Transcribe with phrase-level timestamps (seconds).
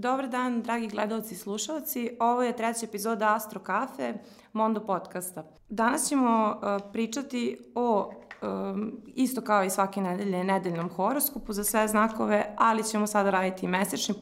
[0.00, 2.10] Dobar dan, dragi gledalci i slušalci.
[2.20, 4.14] Ovo je treća epizoda Astro Kafe,
[4.52, 5.44] Mondo podcasta.
[5.68, 8.10] Danas ćemo uh, pričati o
[8.42, 13.66] um, isto kao i svake nedelje, nedeljnom horoskopu za sve znakove, ali ćemo sada raditi
[13.66, 14.14] i mesečni,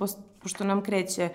[0.42, 1.28] pošto nam kreće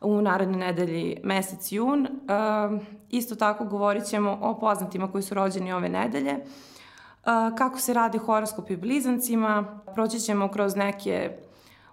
[0.00, 2.00] u narodnoj nedelji mesec jun.
[2.00, 7.94] Uh, isto tako govorit ćemo o poznatima koji su rođeni ove nedelje, uh, kako se
[7.94, 11.47] radi horoskop i blizancima, proći ćemo kroz neke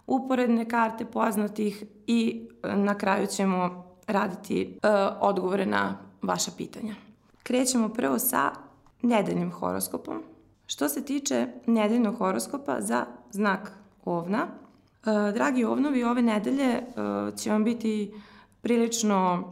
[0.08, 6.96] uporedne karte poznatih i e, na kraju ćemo raditi uh, odgovore na vaša pitanja.
[7.44, 8.52] Krećemo prvo sa
[9.02, 10.24] nedeljnim horoskopom.
[10.66, 13.72] Što se tiče nedeljnog horoskopa za znak
[14.06, 18.14] ovna, uh, dragi ovnovi, ove nedelje uh, će vam biti
[18.62, 19.44] prilično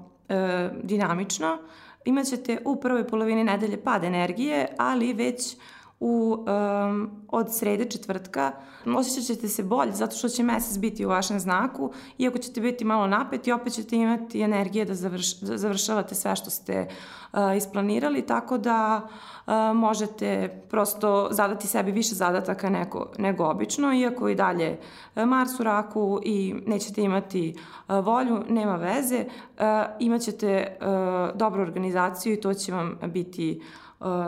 [0.84, 1.58] dinamično.
[2.06, 5.58] Imaćete u prvoj polovini nedelje pad energije, ali već
[6.04, 8.52] u, um, od srede četvrtka
[8.98, 12.86] osjećat ćete se bolje zato što će mesec biti u vašem znaku, iako ćete biti
[12.86, 16.88] malo napeti, opet ćete imati energije da, završ, da završavate sve što ste
[17.34, 24.30] uh, isplanirali, tako da uh, možete prosto zadati sebi više zadataka nego, nego obično, iako
[24.30, 24.80] i dalje
[25.16, 27.56] uh, Mars u raku i nećete imati
[27.88, 29.64] uh, volju, nema veze, uh,
[30.00, 33.83] imaćete uh, dobru organizaciju i to će vam biti Uh,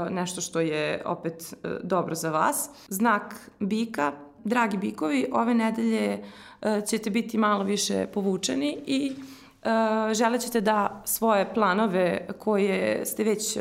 [0.10, 2.70] nešto što je opet uh, dobro za vas.
[2.88, 4.12] Znak bika,
[4.44, 6.20] dragi bikovi, ove nedelje
[6.62, 9.12] uh, ćete biti malo više povučeni i
[10.14, 13.58] žele ćete da svoje planove koje ste već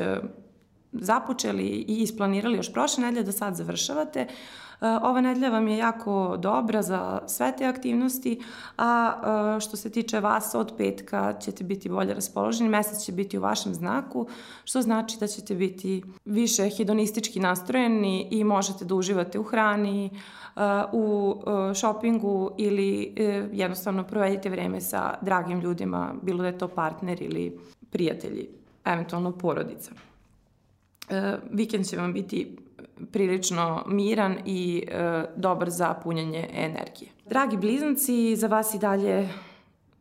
[0.93, 4.27] započeli i isplanirali još prošle nedelje da sad završavate, E,
[4.81, 8.41] ova nedelja vam je jako dobra za sve te aktivnosti,
[8.77, 9.15] a
[9.57, 13.41] e, što se tiče vas od petka ćete biti bolje raspoloženi, mesec će biti u
[13.41, 14.27] vašem znaku,
[14.65, 20.11] što znači da ćete biti više hedonistički nastrojeni i možete da uživate u hrani, e,
[20.93, 21.35] u
[21.75, 23.15] šopingu ili
[23.53, 27.59] jednostavno provedite vreme sa dragim ljudima, bilo da je to partner ili
[27.91, 28.49] prijatelji,
[28.85, 29.91] eventualno porodica.
[31.51, 32.57] Vikend će vam biti
[33.13, 37.11] prilično miran i e, dobar za punjanje energije.
[37.27, 39.29] Dragi blizanci, za vas i dalje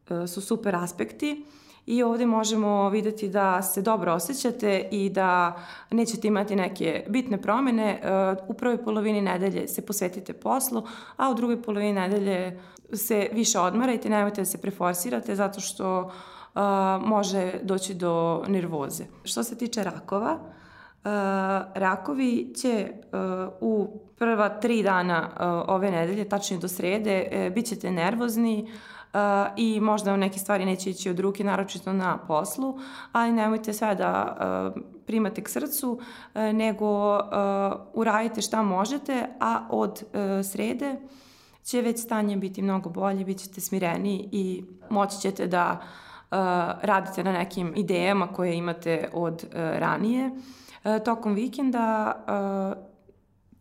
[0.10, 1.46] e, su super aspekti
[1.86, 5.60] i ovde možemo videti da se dobro osjećate i da
[5.92, 8.02] nećete imati neke bitne promene.
[8.04, 10.84] E, u prvoj polovini nedelje se posvetite poslu,
[11.18, 12.60] a u drugoj polovini nedelje
[12.94, 16.12] se više odmarajte, nemojte da se preforsirate zato što
[16.56, 16.62] uh,
[17.08, 19.04] može doći do nervoze.
[19.24, 20.40] Što se tiče rakova,
[21.74, 27.92] rakovi će uh, u prva tri dana uh, ove nedelje, tačnije do srede, bit ćete
[27.92, 28.72] nervozni
[29.58, 32.80] i možda neke stvari neće ići od ruke, naročito na poslu,
[33.12, 34.74] ali nemojte sve da
[35.06, 36.00] primate k srcu,
[36.54, 37.20] nego
[37.94, 40.04] uradite šta možete, a od
[40.52, 40.96] srede
[41.64, 45.82] će već stanje biti mnogo bolje, bit ćete smireni i moći ćete da
[46.82, 50.32] radite na nekim idejama koje imate od ranije.
[50.84, 52.94] E, tokom vikenda e,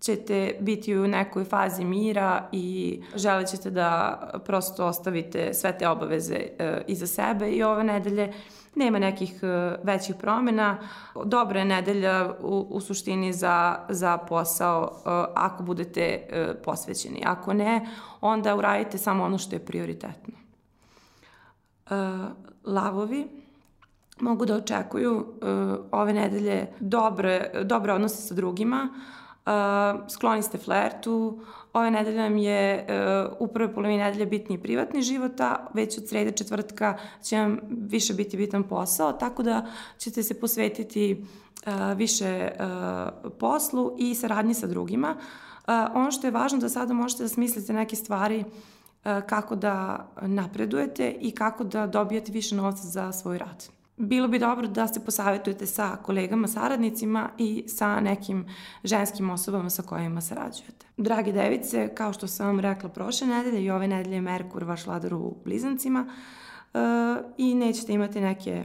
[0.00, 6.34] ćete biti u nekoj fazi mira i želit ćete da prosto ostavite sve te obaveze
[6.34, 8.32] e, iza sebe i ove nedelje
[8.74, 9.40] nema nekih
[9.82, 10.78] većih promena.
[11.24, 15.02] Dobra je nedelja u, u suštini za, za posao
[15.34, 16.26] ako budete
[16.64, 17.22] posvećeni.
[17.26, 17.86] Ako ne,
[18.20, 20.34] onda uradite samo ono što je prioritetno.
[22.64, 23.41] Lavovi,
[24.22, 25.24] mogu da očekuju uh,
[25.92, 28.88] ove nedelje dobre, dobre odnose sa drugima,
[29.46, 29.52] uh,
[30.08, 31.40] skloni ste flertu,
[31.72, 36.08] ove nedelje nam je uh, u prvoj polovini nedelje bitni privatni život, a već od
[36.08, 39.66] srede četvrtka će vam više biti bitan posao, tako da
[39.98, 41.24] ćete se posvetiti
[41.66, 45.16] uh, više uh, poslu i saradnji sa drugima.
[45.16, 50.06] Uh, ono što je važno da sada možete da smislite neke stvari uh, kako da
[50.22, 55.04] napredujete i kako da dobijete više novca za svoj rad bilo bi dobro da se
[55.04, 58.46] posavetujete sa kolegama, saradnicima i sa nekim
[58.84, 60.86] ženskim osobama sa kojima sarađujete.
[60.96, 65.14] Drage device, kao što sam vam rekla prošle nedelje i ove nedelje Merkur vaš vladar
[65.14, 66.06] u blizancima
[66.74, 66.80] uh,
[67.36, 68.64] i nećete imati neke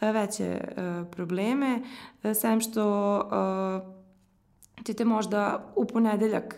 [0.00, 1.82] uh, veće uh, probleme,
[2.34, 3.20] sem što
[4.84, 6.54] ćete možda u ponedeljak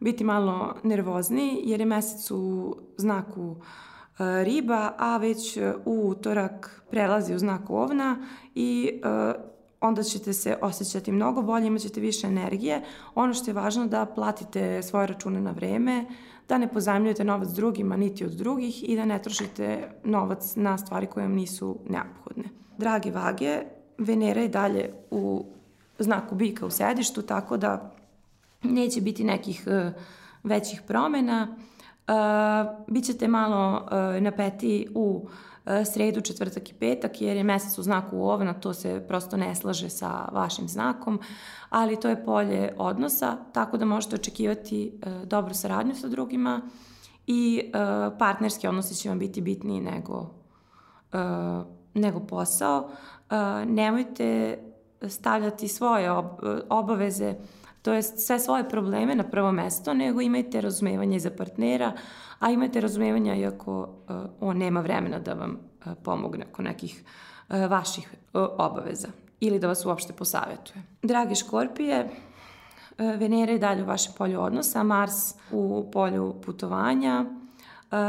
[0.00, 3.89] biti malo nervozni jer je mesec u znaku uh, E,
[4.44, 9.32] riba, a već e, u utorak prelazi u znak ovna i e,
[9.80, 12.82] onda ćete se osjećati mnogo bolje, imat ćete više energije.
[13.14, 16.04] Ono što je važno da platite svoje račune na vreme,
[16.48, 21.06] da ne pozajmljujete novac drugima niti od drugih i da ne trošite novac na stvari
[21.06, 22.44] koje vam nisu neophodne.
[22.78, 23.62] Dragi vage,
[23.98, 25.44] Venera je dalje u
[25.98, 27.94] znaku bika u sedištu, tako da
[28.62, 29.66] neće biti nekih
[30.42, 31.56] većih promena.
[32.86, 33.86] Bićete malo
[34.20, 35.28] napeti u
[35.92, 39.90] sredu, četvrtak i petak, jer je mesec u znaku ovna, to se prosto ne slaže
[39.90, 41.20] sa vašim znakom,
[41.68, 46.62] ali to je polje odnosa, tako da možete očekivati dobru saradnju sa drugima
[47.26, 47.72] i
[48.18, 50.30] partnerski odnosi će vam biti bitniji nego,
[51.94, 52.90] nego posao.
[53.66, 54.58] Nemojte
[55.08, 56.10] stavljati svoje
[56.68, 57.34] obaveze,
[57.82, 61.92] to jest sve svoje probleme na prvo mesto, nego imajte razumevanje za partnera,
[62.38, 65.50] a imajte razumevanja iako uh, on nema vremena da vam
[65.86, 67.04] uh, pomogne oko nekih
[67.48, 69.08] uh, vaših uh, obaveza
[69.40, 70.82] ili da vas uopšte posavetuje.
[71.02, 72.08] Drage škorpije,
[72.98, 77.24] Venera je dalje u vašem polju odnosa, Mars u polju putovanja,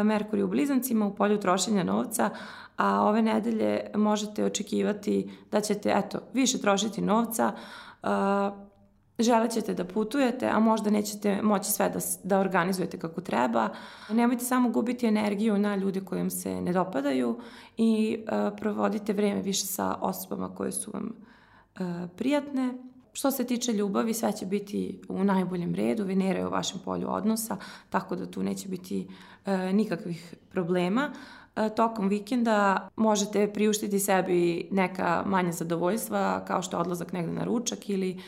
[0.03, 2.29] Merkur u blizancima u polju trošenja novca,
[2.77, 7.53] a ove nedelje možete očekivati da ćete, eto, više trošiti novca,
[9.23, 13.69] želet ćete da putujete, a možda nećete moći sve da, da organizujete kako treba.
[14.09, 17.39] Nemojte samo gubiti energiju na ljude koji vam se ne dopadaju
[17.77, 21.12] i uh, provodite vreme više sa osobama koje su vam
[21.79, 22.73] uh, prijatne.
[23.13, 27.07] Što se tiče ljubavi, sve će biti u najboljem redu, Venera je u vašem polju
[27.09, 27.57] odnosa,
[27.89, 29.07] tako da tu neće biti
[29.45, 31.12] uh, nikakvih problema.
[31.12, 31.41] Uh,
[31.75, 37.89] tokom vikenda možete priuštiti sebi neka manja zadovoljstva, kao što je odlazak negde na ručak
[37.89, 38.21] ili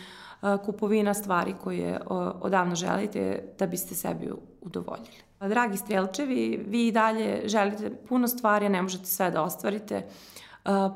[0.66, 2.00] kupovina stvari koje
[2.42, 4.32] odavno želite da biste sebi
[4.62, 5.18] udovoljili.
[5.40, 10.06] Dragi strelčevi, vi i dalje želite puno stvari, ne možete sve da ostvarite.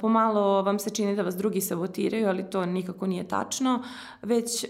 [0.01, 3.83] Pomalo vam se čini da vas drugi sabotiraju, ali to nikako nije tačno,
[4.21, 4.65] već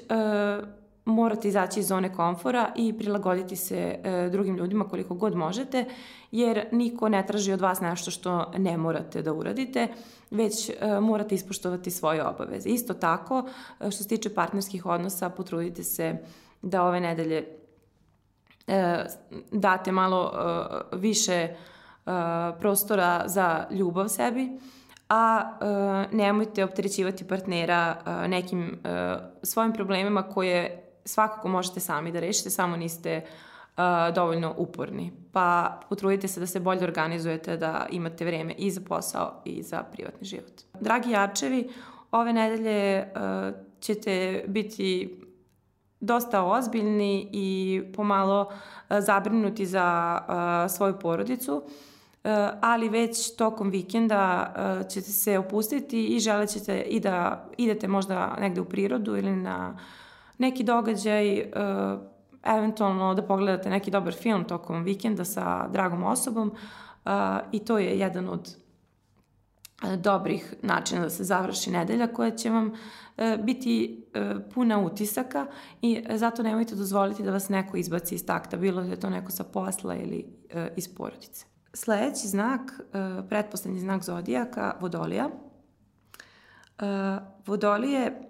[1.08, 5.86] morate izaći iz zone komfora i prilagoditi se e, drugim ljudima koliko god možete,
[6.32, 9.88] jer niko ne traži od vas nešto što ne morate da uradite,
[10.32, 12.70] već e, morate ispoštovati svoje obaveze.
[12.70, 13.48] Isto tako,
[13.80, 16.18] e, što se tiče partnerskih odnosa, potrudite se
[16.62, 17.48] da ove nedelje
[18.68, 19.06] e,
[19.52, 21.56] date malo e, više e,
[22.60, 24.60] prostora za ljubav sebi,
[25.10, 25.52] a
[26.12, 32.50] e, nemojte opterećivati partnera e, nekim e, svojim problemima koje svakako možete sami da rešite,
[32.50, 33.22] samo niste
[33.78, 33.84] uh,
[34.16, 35.12] dovoljno uporni.
[35.32, 39.84] Pa potrudite se da se bolje organizujete, da imate vreme i za posao i za
[39.84, 40.62] privatni život.
[40.80, 41.70] Dragi jačevi,
[42.12, 45.20] ove nedelje uh, ćete biti
[46.00, 52.32] dosta ozbiljni i pomalo uh, zabrinuti za uh, svoju porodicu, uh,
[52.62, 58.36] ali već tokom vikenda uh, ćete se opustiti i želet ćete i da idete možda
[58.40, 59.82] negde u prirodu ili na uh,
[60.38, 62.00] neki događaj, uh,
[62.44, 67.12] eventualno da pogledate neki dobar film tokom vikenda sa dragom osobom uh,
[67.52, 68.56] i to je jedan od
[69.84, 75.48] uh, dobrih načina da se završi nedelja koja će vam uh, biti uh, puna utisaka
[75.82, 79.32] i zato nemojte dozvoliti da vas neko izbaci iz takta, bilo da je to neko
[79.32, 81.46] sa posla ili uh, iz porodice.
[81.74, 82.62] Sledeći znak,
[83.30, 85.30] pretposlednji znak zodijaka, Vodolija.
[87.46, 88.27] Vodolije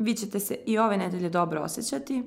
[0.00, 2.22] vi ćete se i ove nedelje dobro osjećati,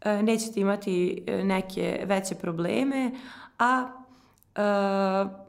[0.00, 3.10] e, nećete imati e, neke veće probleme,
[3.58, 3.88] a
[4.54, 4.60] e,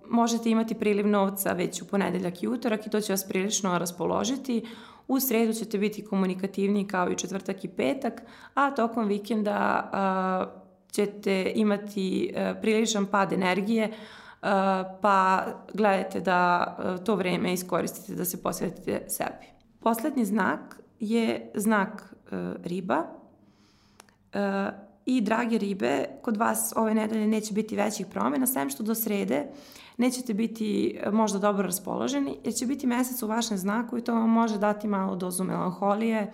[0.09, 4.65] možete imati priliv novca već u ponedeljak i utorak i to će vas prilično raspoložiti.
[5.07, 8.21] U sredu ćete biti komunikativniji kao i četvrtak i petak,
[8.53, 9.89] a tokom vikenda
[10.91, 13.93] ćete imati priličan pad energije,
[15.01, 19.45] pa gledajte da to vreme iskoristite da se posvetite sebi.
[19.79, 23.03] Poslednji znak je znak e, riba.
[24.33, 24.71] E,
[25.05, 29.47] i drage ribe, kod vas ove nedelje neće biti većih promjena, sem što do srede
[29.97, 34.13] nećete biti e, možda dobro raspoloženi, jer će biti mesec u vašem znaku i to
[34.13, 36.33] vam može dati malo dozu melanholije,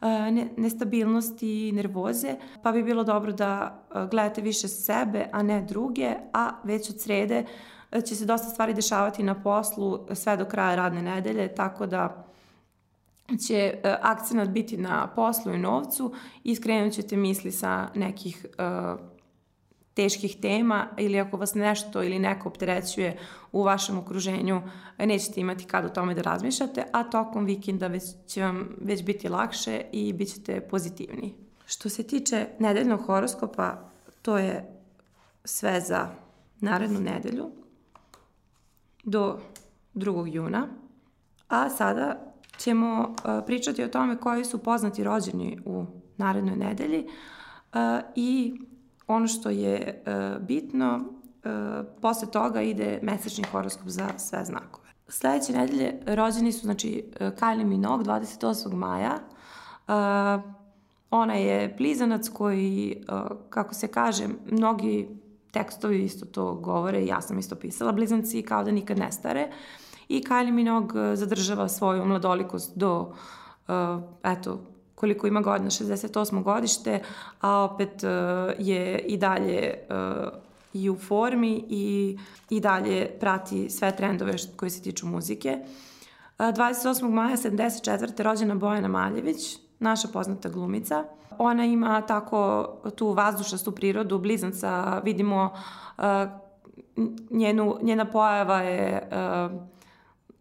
[0.00, 6.50] ne, nestabilnosti nervoze, pa bi bilo dobro da gledate više sebe, a ne druge, a
[6.64, 7.44] već od srede
[8.06, 12.33] će se dosta stvari dešavati na poslu sve do kraja radne nedelje, tako da
[13.46, 16.14] će e, akcenat biti na poslu i novcu
[16.44, 19.00] i skrenut ćete misli sa nekih uh,
[19.94, 23.18] teških tema ili ako vas nešto ili neko opterećuje
[23.52, 24.62] u vašem okruženju,
[24.98, 29.28] nećete imati kad o tome da razmišljate, a tokom vikenda već će vam već biti
[29.28, 31.34] lakše i bit ćete pozitivniji.
[31.66, 33.90] Što se tiče nedeljnog horoskopa,
[34.22, 34.80] to je
[35.44, 36.08] sve za
[36.60, 37.50] narednu nedelju
[39.04, 39.38] do
[39.94, 40.34] 2.
[40.34, 40.68] juna.
[41.48, 45.84] A sada ćemo uh, pričati o tome koji su poznati rođeni u
[46.16, 47.78] narednoj nedelji uh,
[48.14, 48.60] i
[49.06, 51.50] ono što je uh, bitno, uh,
[52.02, 54.88] posle toga ide mesečni horoskop za sve znakove.
[55.08, 58.74] Sledeće nedelje rođeni su, znači, Kylie Minogue 28.
[58.74, 59.18] maja,
[59.88, 60.54] uh,
[61.14, 63.04] Ona je blizanac koji,
[63.50, 65.08] kako se kaže, mnogi
[65.50, 69.48] tekstovi isto to govore, ja sam isto pisala, blizanci kao da nikad ne stare.
[70.08, 73.14] I Kylie Minogue zadržava svoju mladolikost do,
[74.22, 74.60] eto,
[74.94, 76.42] koliko ima godina, 68.
[76.42, 77.00] godište,
[77.40, 78.02] a opet
[78.58, 79.74] je i dalje
[80.72, 82.18] i u formi i,
[82.50, 85.58] i dalje prati sve trendove koji se tiču muzike.
[86.38, 87.10] 28.
[87.10, 88.22] maja 74.
[88.22, 91.04] rođena Bojana Maljević, naša poznata glumica.
[91.38, 95.50] Ona ima tako tu vazdušastu prirodu, blizanca, vidimo
[95.98, 96.04] uh,
[97.30, 99.60] njenu, njena pojava je uh,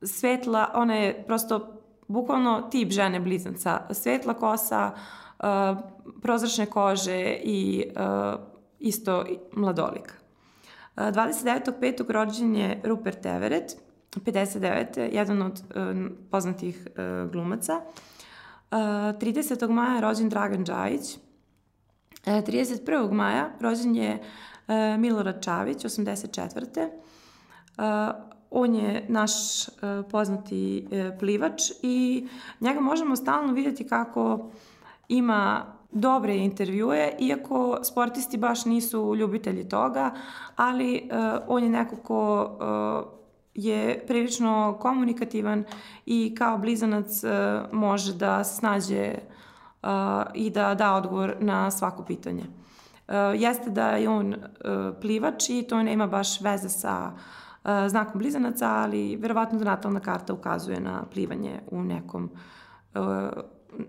[0.05, 3.81] svetla, ona je prosto bukvalno tip žene blizanca.
[3.91, 5.77] Svetla kosa, uh,
[6.21, 8.39] prozračne kože i uh,
[8.79, 10.13] isto mladolika.
[10.95, 12.11] 29.5.
[12.11, 13.71] rođen je Rupert Everett,
[14.15, 15.09] 59.
[15.11, 17.81] jedan od uh, poznatih uh, glumaca.
[18.71, 19.69] Uh, 30.
[19.69, 21.17] maja rođen Dragan Đajić.
[22.27, 23.11] Uh, 31.
[23.11, 24.19] maja rođen je
[24.67, 26.89] uh, Milorad Čavić, 84.
[27.77, 29.73] Uh, on je naš uh,
[30.11, 32.27] poznati uh, plivač i
[32.59, 34.51] njega možemo stalno vidjeti kako
[35.07, 40.11] ima dobre intervjue, iako sportisti baš nisu ljubitelji toga,
[40.55, 42.49] ali uh, on je neko ko
[43.53, 45.63] je prilično komunikativan
[46.05, 47.07] i kao blizanac
[47.71, 49.13] može da snađe
[50.33, 52.43] i da da odgovor na svako pitanje.
[53.35, 54.35] Jeste da je on
[55.01, 57.19] plivač i to nema baš veze sa uh,
[57.87, 62.29] znakom blizanaca, ali verovatno da natalna karta ukazuje na plivanje u nekom
[62.95, 63.01] uh,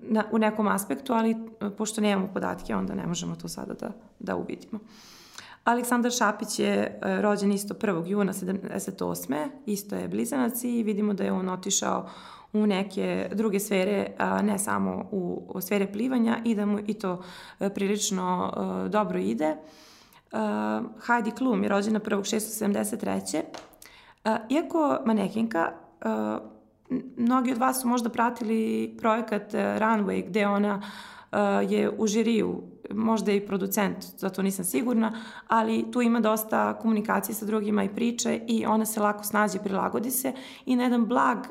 [0.02, 3.90] na, u nekom aspektu, ali e, pošto nemamo podatke, onda ne možemo to sada da,
[4.18, 4.78] da uvidimo.
[5.64, 8.06] Aleksandar Šapić je rođen isto 1.
[8.06, 9.48] juna 78.
[9.66, 12.08] Isto je blizanac i vidimo da je on otišao
[12.52, 14.06] u neke druge sfere,
[14.42, 17.22] ne samo u, sfere plivanja i da mu i to
[17.74, 18.52] prilično
[18.90, 19.50] dobro ide.
[19.50, 19.58] Uh,
[21.06, 23.42] Heidi Klum je rođena 1.673.
[24.24, 25.72] Uh, iako manekinka,
[26.04, 26.54] uh,
[27.16, 30.82] mnogi od vas su možda pratili projekat eh, Runway gde ona
[31.32, 35.12] uh, je u žiriju, možda i producent, zato nisam sigurna,
[35.48, 40.10] ali tu ima dosta komunikacije sa drugima i priče i ona se lako snađe, prilagodi
[40.10, 40.32] se
[40.66, 41.46] i na jedan blag uh,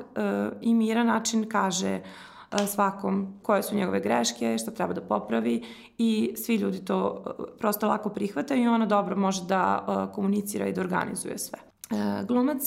[0.62, 2.33] i miran način kaže uh,
[2.67, 5.63] svakom koje su njegove greške, šta treba da popravi
[5.98, 7.24] i svi ljudi to
[7.60, 11.60] prosto lako prihvataju i ona dobro može da komunicira i da organizuje sve.
[12.27, 12.62] Glumac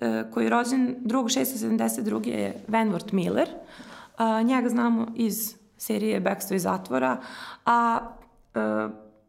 [0.00, 2.28] E, koji je rođen 2.672.
[2.28, 3.48] je Venward Miller.
[4.44, 7.16] Njega znamo iz serije Bekstvo iz zatvora,
[7.66, 7.98] a,
[8.54, 8.60] e,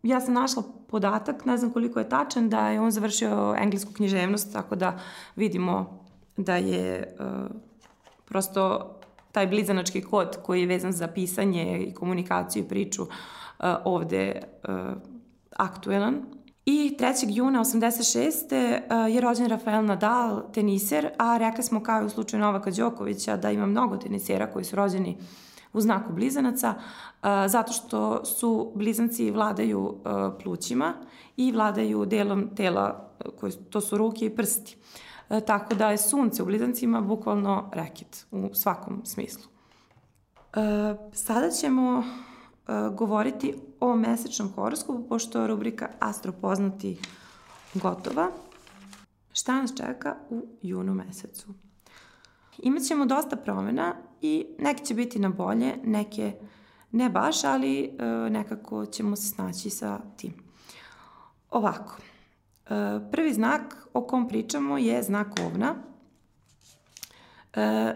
[0.03, 4.53] ja sam našla podatak, ne znam koliko je tačan, da je on završio englesku književnost,
[4.53, 4.99] tako da
[5.35, 6.05] vidimo
[6.37, 7.13] da je e,
[8.25, 8.94] prosto
[9.35, 13.07] taj blizanački kod koji je vezan za pisanje i komunikaciju i priču
[13.59, 14.93] a, ovde a,
[15.55, 16.21] aktuelan.
[16.65, 17.25] I 3.
[17.29, 18.53] juna 86.
[18.53, 23.37] Eh, je rođen Rafael Nadal, teniser, a rekli smo kao i u slučaju Novaka Đokovića
[23.37, 25.17] da ima mnogo tenisera koji su rođeni
[25.73, 26.73] u znaku blizanaca,
[27.47, 29.97] zato što su blizanci vladaju
[30.43, 30.93] plućima
[31.37, 33.11] i vladaju delom tela,
[33.69, 34.77] to su ruke i prsti.
[35.27, 39.43] Tako da je sunce u blizancima bukvalno reket u svakom smislu.
[41.13, 42.03] Sada ćemo
[42.91, 46.97] govoriti o mesečnom horoskopu, pošto je rubrika Astro poznati
[47.73, 48.31] gotova.
[49.33, 51.53] Šta nas čeka u junu mesecu?
[52.57, 56.33] Imaćemo dosta promjena i neke će biti na bolje, neke
[56.91, 60.33] ne baš, ali e, nekako ćemo se snaći sa tim.
[61.51, 62.14] Ovako, e,
[63.11, 65.75] prvi znak o kom pričamo je znak ovna.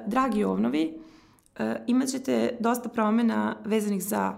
[0.07, 0.99] Dragi ovnovi,
[1.87, 4.37] imat ćete dosta promjena vezanih za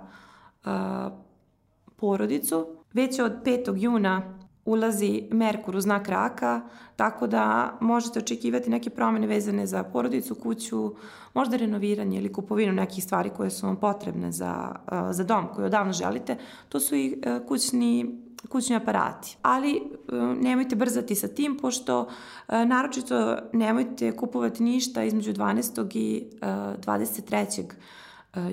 [1.95, 2.67] porodicu.
[2.93, 3.73] Već od 5.
[3.77, 6.61] juna ulazi Merkur u znak raka,
[6.95, 10.95] tako da možete očekivati neke promene vezane za porodicu, kuću,
[11.33, 14.75] možda renoviranje ili kupovinu nekih stvari koje su vam potrebne za,
[15.11, 16.37] za dom koji odavno želite.
[16.69, 19.37] To su i kućni kućni aparati.
[19.41, 19.81] Ali e,
[20.41, 22.09] nemojte brzati sa tim, pošto
[22.47, 25.97] e, naročito nemojte kupovati ništa između 12.
[25.97, 27.63] i 23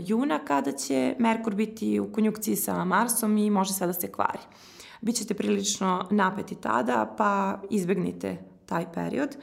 [0.07, 4.38] juna kada će Merkur biti u konjukciji sa Marsom i može sve da se kvari.
[5.00, 9.37] Bićete prilično napeti tada, pa izbegnite taj period.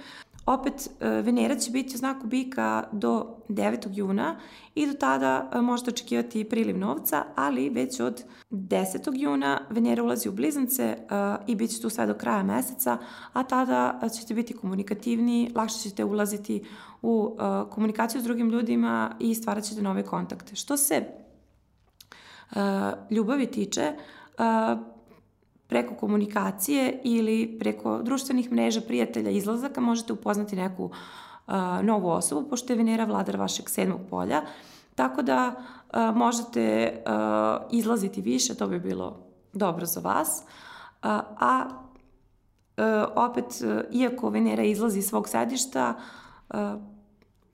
[0.45, 3.87] Opet, e, Venera će biti u znaku bika do 9.
[3.91, 4.39] juna
[4.75, 9.11] i do tada e, možete očekivati priliv novca, ali već od 10.
[9.13, 10.97] juna Venera ulazi u blizance e,
[11.47, 12.97] i bit će tu sve do kraja meseca,
[13.33, 16.63] a tada ćete biti komunikativni, lakše ćete ulaziti
[17.01, 17.37] u
[17.69, 20.55] komunikaciju s drugim ljudima i stvarat ćete nove kontakte.
[20.55, 21.03] Što se
[23.09, 23.93] ljubavi tiče,
[25.67, 32.73] preko komunikacije ili preko društvenih mreža, prijatelja, izlazaka možete upoznati neku uh, novu osobu, pošto
[32.73, 34.41] je Venera vladar vašeg sedmog polja,
[34.95, 37.11] tako da uh, možete uh,
[37.71, 39.19] izlaziti više, to bi bilo
[39.53, 40.43] dobro za vas,
[41.01, 42.83] a uh,
[43.15, 43.45] opet,
[43.91, 45.93] iako Venera izlazi iz svog sedišta,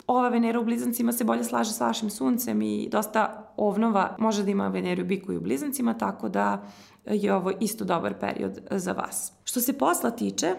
[0.07, 4.51] ova Venera u blizancima se bolje slaže sa vašim suncem i dosta ovnova može da
[4.51, 6.63] ima Veneru biku i u blizancima, tako da
[7.05, 9.33] je ovo isto dobar period za vas.
[9.43, 10.55] Što se posla tiče,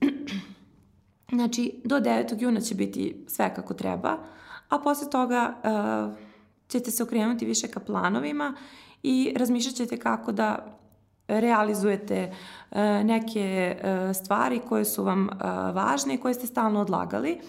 [1.36, 2.42] znači do 9.
[2.42, 4.18] juna će biti sve kako treba,
[4.68, 6.18] a posle toga uh,
[6.68, 8.54] ćete se okrenuti više ka planovima
[9.02, 10.78] i razmišljat ćete kako da
[11.28, 12.32] realizujete
[12.70, 15.40] uh, neke uh, stvari koje su vam uh,
[15.74, 17.40] važne i koje ste stalno odlagali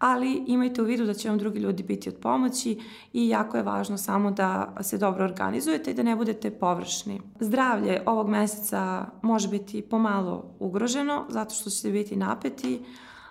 [0.00, 2.78] ali imajte u vidu da će vam drugi ljudi biti od pomoći
[3.12, 7.20] i jako je važno samo da se dobro organizujete i da ne budete površni.
[7.40, 12.80] Zdravlje ovog meseca može biti pomalo ugroženo zato što ćete biti napeti,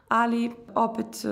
[0.07, 1.25] ali opet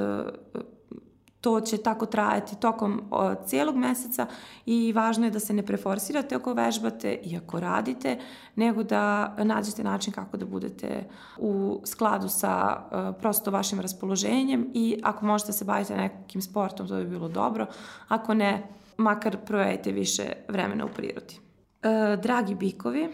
[1.41, 4.27] to će tako trajati tokom o, cijelog meseca
[4.65, 8.19] i važno je da se ne preforsirate ako vežbate i ako radite,
[8.55, 14.99] nego da nađete način kako da budete u skladu sa o, prosto vašim raspoloženjem i
[15.03, 17.65] ako možete se baviti nekim sportom, to bi bilo dobro.
[18.07, 18.67] Ako ne,
[18.97, 21.39] makar provedite više vremena u prirodi.
[21.83, 23.09] E, dragi bikovi,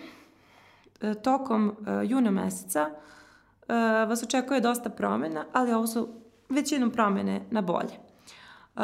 [1.02, 3.74] e, tokom e, juna meseca e,
[4.06, 6.08] vas očekuje dosta promena, ali ovo su
[6.50, 8.13] većinom promene na bolje.
[8.76, 8.82] Uh,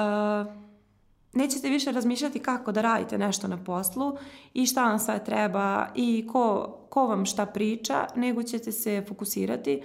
[1.34, 4.17] nećete više razmišljati kako da radite nešto na poslu
[4.53, 9.84] i šta vam sve treba i ko, ko vam šta priča, nego ćete se fokusirati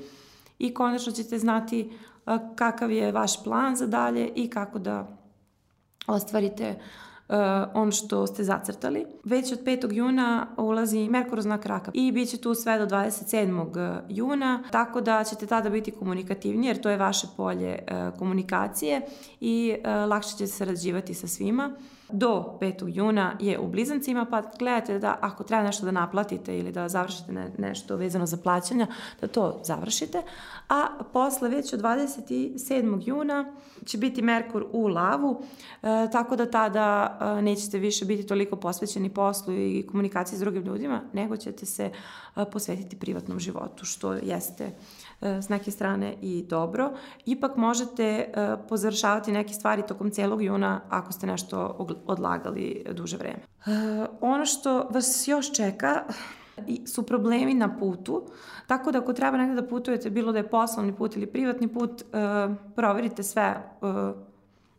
[0.58, 1.90] i konačno ćete znati
[2.26, 5.16] uh, kakav je vaš plan za dalje i kako da
[6.06, 7.37] ostvarite uh, uh,
[7.75, 9.07] ono što ste zacrtali.
[9.25, 9.93] Već od 5.
[9.93, 14.00] juna ulazi Merkur znak raka i bit će tu sve do 27.
[14.08, 19.00] juna, tako da ćete tada biti komunikativni jer to je vaše polje uh, komunikacije
[19.41, 21.76] i uh, lakše ćete sarađivati sa svima
[22.08, 22.88] do 5.
[22.95, 27.32] juna je u blizancima, pa gledajte da ako treba nešto da naplatite ili da završite
[27.32, 28.86] ne, nešto vezano za plaćanja,
[29.21, 30.23] da to završite.
[30.69, 33.02] A posle već od 27.
[33.06, 33.52] juna
[33.84, 35.43] će biti Merkur u lavu,
[35.82, 40.62] e, tako da tada e, nećete više biti toliko posvećeni poslu i komunikaciji s drugim
[40.62, 41.90] ljudima, nego ćete se
[42.36, 44.71] e, posvetiti privatnom životu, što jeste
[45.20, 46.92] s neke strane i dobro.
[47.26, 53.38] Ipak možete e, pozaršavati neke stvari tokom celog juna ako ste nešto odlagali duže vreme.
[53.38, 56.02] E, ono što vas još čeka
[56.86, 58.22] su problemi na putu,
[58.66, 62.02] tako da ako treba negde da putujete, bilo da je poslovni put ili privatni put,
[62.76, 63.62] proverite sve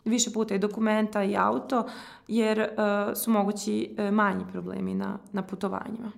[0.06, 1.86] više puta i dokumenta i auto,
[2.28, 2.70] jer
[3.16, 6.12] su mogući manji problemi na, na putovanjima.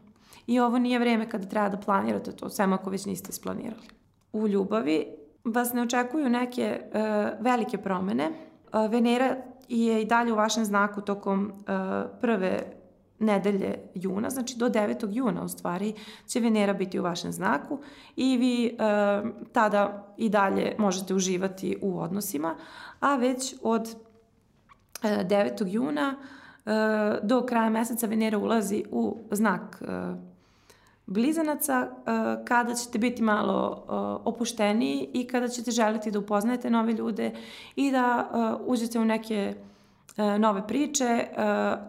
[0.48, 3.97] I ovo nije vreme kada treba da planirate to, sve ako već niste isplanirali
[4.38, 5.06] u ljubavi
[5.44, 7.00] vas ne očekuju neke uh,
[7.46, 8.30] velike promene.
[8.74, 9.36] Uh, Venera
[9.68, 11.66] je i dalje u vašem znaku tokom uh,
[12.22, 12.78] prve
[13.20, 15.08] nedelje juna, znači do 9.
[15.12, 15.94] juna u stvari
[16.28, 17.80] će Venera biti u vašem znaku
[18.16, 18.72] i vi e,
[19.52, 22.56] tada i dalje možete uživati u odnosima,
[23.00, 23.96] a već od
[25.04, 25.68] e, 9.
[25.68, 26.70] juna e,
[27.24, 29.86] do kraja meseca Venera ulazi u znak e,
[31.08, 36.94] blizanaca uh, kada ćete biti malo uh, opušteniji i kada ćete želiti da upoznajete nove
[36.94, 37.32] ljude
[37.76, 39.56] i da uh, uđete u neke
[40.40, 41.26] nove priče,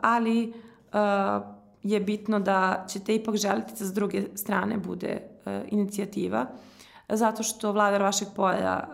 [0.01, 0.53] ali
[1.83, 5.21] je bitno da ćete ipak želiti da s druge strane bude
[5.69, 6.47] inicijativa
[7.09, 8.85] zato što vladar vašeg polja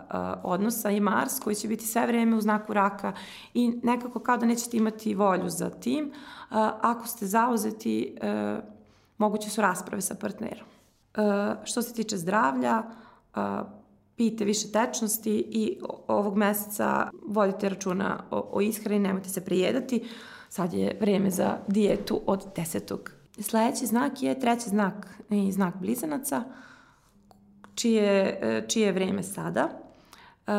[0.43, 3.13] odnosa je Mars koji će biti sve vreme u znaku raka
[3.53, 6.11] i nekako kao da nećete imati volju za tim.
[6.81, 8.17] ako ste zauzeti,
[9.17, 10.67] moguće su rasprave sa partnerom.
[10.67, 11.21] E,
[11.63, 13.39] što se tiče zdravlja, e,
[14.15, 20.03] pijte više tečnosti i ovog meseca vodite računa o, o ishrani, nemojte se prijedati.
[20.49, 23.11] Sad je vreme za dijetu od desetog.
[23.39, 26.43] Sledeći znak je treći znak i znak blizanaca,
[27.75, 29.69] čije, e, čije je vreme sada.
[30.47, 30.53] Uh,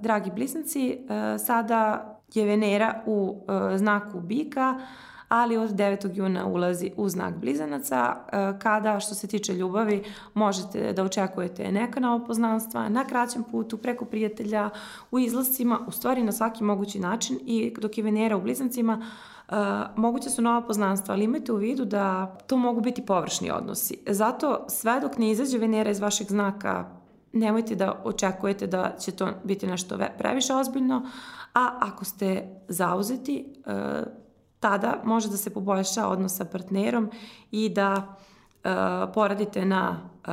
[0.00, 4.80] dragi blizanci, uh, sada je Venera u uh, znaku bika,
[5.28, 6.16] ali od 9.
[6.16, 12.00] juna ulazi u znak blizanaca, e, kada što se tiče ljubavi možete da očekujete neka
[12.00, 14.70] nova poznanstva na kraćem putu, preko prijatelja,
[15.10, 19.06] u izlascima, u stvari na svaki mogući način i dok je Venera u blizancima,
[19.48, 19.56] Uh,
[19.96, 23.98] moguće su nova poznanstva, ali imajte u vidu da to mogu biti površni odnosi.
[24.06, 26.84] Zato sve dok ne izađe Venera iz vašeg znaka,
[27.32, 31.06] nemojte da očekujete da će to biti nešto previše ozbiljno,
[31.54, 34.23] a ako ste zauzeti, uh,
[34.64, 37.10] tada može da se poboljša odnos sa partnerom
[37.50, 38.70] i da uh,
[39.14, 40.32] poradite na uh,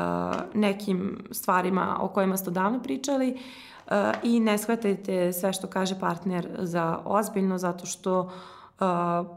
[0.54, 6.48] nekim stvarima o kojima ste davno pričali uh, i ne shvatajte sve što kaže partner
[6.60, 9.28] za ozbiljno zato što uh,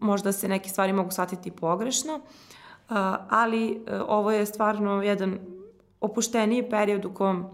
[0.00, 2.96] možda se neke stvari mogu shvatiti pogrešno, uh,
[3.30, 5.38] ali uh, ovo je stvarno jedan
[6.00, 7.46] opušteniji period u kom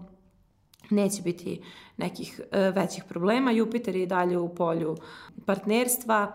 [0.89, 1.61] neće biti
[1.97, 3.51] nekih uh, većih problema.
[3.51, 4.97] Jupiter je dalje u polju
[5.45, 6.31] partnerstva,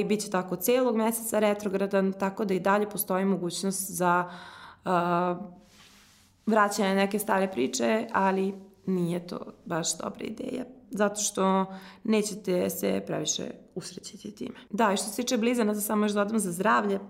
[0.00, 4.30] i bit će tako celog meseca retrogradan, tako da i dalje postoji mogućnost za
[4.84, 4.90] uh,
[6.46, 8.54] vraćanje neke stare priče, ali
[8.86, 11.66] nije to baš dobra ideja zato što
[12.04, 14.54] nećete se previše usrećiti time.
[14.70, 17.02] Da, i što se tiče blizana, za samo još dodam za zdravlje, uh,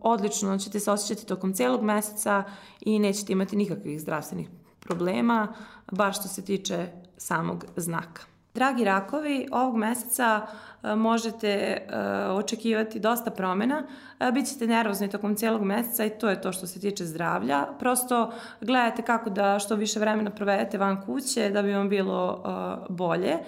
[0.00, 2.44] odlično ćete se osjećati tokom celog meseca
[2.80, 4.48] i nećete imati nikakvih zdravstvenih
[4.80, 5.54] problema,
[5.92, 8.31] bar što se tiče samog znaka.
[8.54, 10.40] Dragi rakovi, ovog meseca
[10.82, 13.82] e, možete e, očekivati dosta promena.
[14.20, 17.66] E, Bićete nervozni tokom cijelog meseca i to je to što se tiče zdravlja.
[17.78, 22.42] Prosto gledajte kako da što više vremena provedete van kuće da bi vam bilo
[22.88, 23.38] bolje.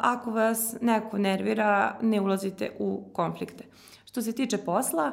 [0.00, 3.64] Ako vas neko nervira, ne ulazite u konflikte.
[4.04, 5.12] Što se tiče posla,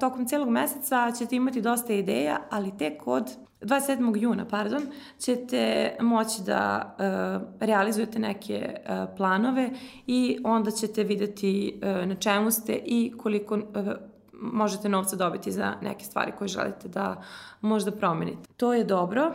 [0.00, 4.16] tokom cijelog meseca ćete imati dosta ideja, ali tek od 27.
[4.16, 4.82] juna, pardon,
[5.18, 9.70] ćete moći da uh, realizujete neke uh, planove
[10.06, 13.62] i onda ćete videti uh, na čemu ste i koliko uh,
[14.32, 17.22] možete novca dobiti za neke stvari koje želite da
[17.60, 18.48] možda promenite.
[18.56, 19.34] To je dobro, uh,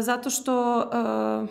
[0.00, 1.48] zato što uh,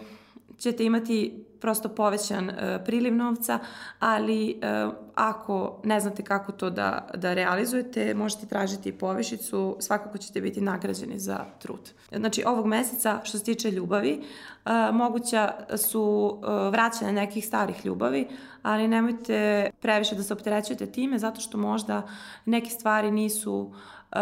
[0.58, 3.60] ćete imati prosto povećan uh, priliv novca,
[4.00, 10.42] ali uh, ako ne znate kako to da, da realizujete, možete tražiti povišicu, svakako ćete
[10.42, 11.94] biti nagrađeni za trud.
[12.16, 14.20] Znači, ovog meseca, što se tiče ljubavi,
[14.66, 18.28] uh, moguća su uh, vraćane nekih starih ljubavi,
[18.64, 22.08] ali nemojte previše da se opterećujete time, zato što možda
[22.46, 23.72] neke stvari nisu
[24.12, 24.20] uh,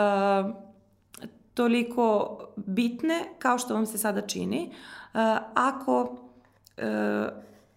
[1.53, 4.69] toliko bitne kao što vam se sada čini.
[4.69, 5.19] Uh,
[5.55, 6.17] ako
[6.77, 6.83] uh,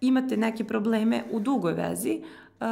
[0.01, 2.21] imate neke probleme u dugoj vezi,
[2.59, 2.67] uh,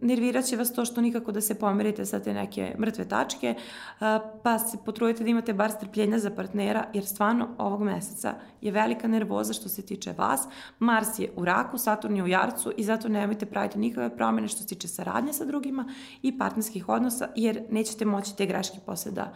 [0.00, 4.06] nervirat će vas to što nikako da se pomerite sa te neke mrtve tačke, uh,
[4.42, 9.08] pa se potrudite da imate bar strpljenja za partnera, jer stvarno ovog meseca je velika
[9.08, 10.48] nervoza što se tiče vas.
[10.78, 14.62] Mars je u raku, Saturn je u jarcu i zato nemojte praviti nikakve promene što
[14.62, 15.88] se tiče saradnje sa drugima
[16.22, 19.32] i partnerskih odnosa, jer nećete moći te greške posle da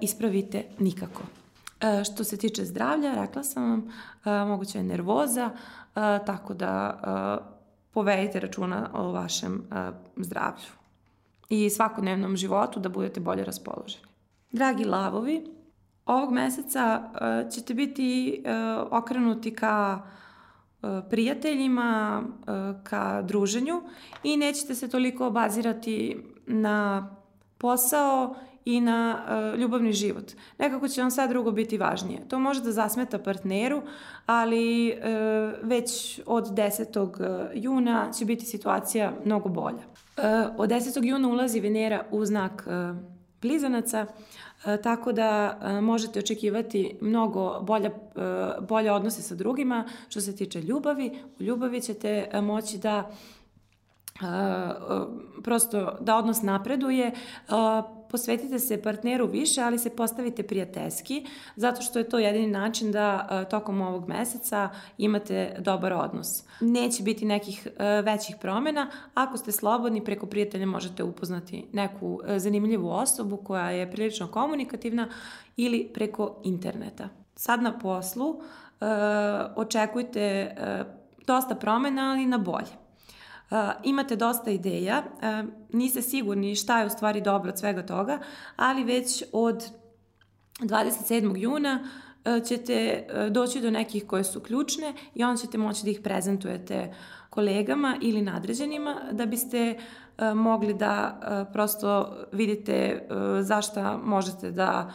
[0.00, 1.22] ispravite nikako.
[1.80, 3.88] E, što se tiče zdravlja, rekla sam vam,
[4.24, 6.98] e, moguća je nervoza, e, tako da
[7.90, 9.68] povedite računa o vašem
[10.16, 10.66] zdravlju
[11.48, 14.04] i svakodnevnom životu da budete bolje raspoloženi.
[14.52, 15.46] Dragi lavovi,
[16.06, 17.02] ovog meseca
[17.54, 18.42] ćete biti
[18.90, 20.02] okrenuti ka
[21.10, 22.22] prijateljima,
[22.82, 23.82] ka druženju
[24.22, 27.08] i nećete se toliko obazirati na
[27.58, 28.34] posao
[28.68, 29.18] i na
[29.54, 30.32] uh, ljubavni život.
[30.58, 32.20] Nekako će vam sve drugo biti važnije.
[32.28, 33.82] To može da zasmeta partneru,
[34.26, 37.24] ali uh, već od 10.
[37.24, 39.76] E, juna će biti situacija mnogo bolja.
[39.76, 40.24] Uh,
[40.56, 41.04] od 10.
[41.04, 42.68] juna ulazi Venera u znak
[43.42, 44.06] blizanaca,
[44.82, 47.90] tako da možete očekivati mnogo bolja,
[48.68, 49.84] bolje odnose sa drugima.
[50.08, 53.37] Što se tiče ljubavi, u ljubavi ćete moći da Uh,
[55.42, 57.12] prosto da odnos napreduje,
[57.48, 57.54] uh,
[58.10, 61.26] posvetite se partneru više, ali se postavite prijateljski,
[61.56, 66.44] zato što je to jedini način da e, tokom ovog meseca imate dobar odnos.
[66.60, 68.90] Neće biti nekih e, većih promena.
[69.14, 75.08] Ako ste slobodni, preko prijatelja možete upoznati neku e, zanimljivu osobu koja je prilično komunikativna
[75.56, 77.08] ili preko interneta.
[77.34, 78.40] Sad na poslu
[79.56, 80.54] očekujte
[81.26, 82.87] dosta promena, ali na bolje.
[83.50, 88.18] Uh, imate dosta ideja, uh, niste sigurni šta je u stvari dobro od svega toga,
[88.56, 89.64] ali već od
[90.60, 91.36] 27.
[91.36, 96.00] juna uh, ćete doći do nekih koje su ključne i onda ćete moći da ih
[96.04, 96.94] prezentujete
[97.30, 99.78] kolegama ili nadređenima da biste
[100.34, 101.20] mogli da
[101.52, 103.08] prosto vidite
[103.40, 104.92] zašta možete da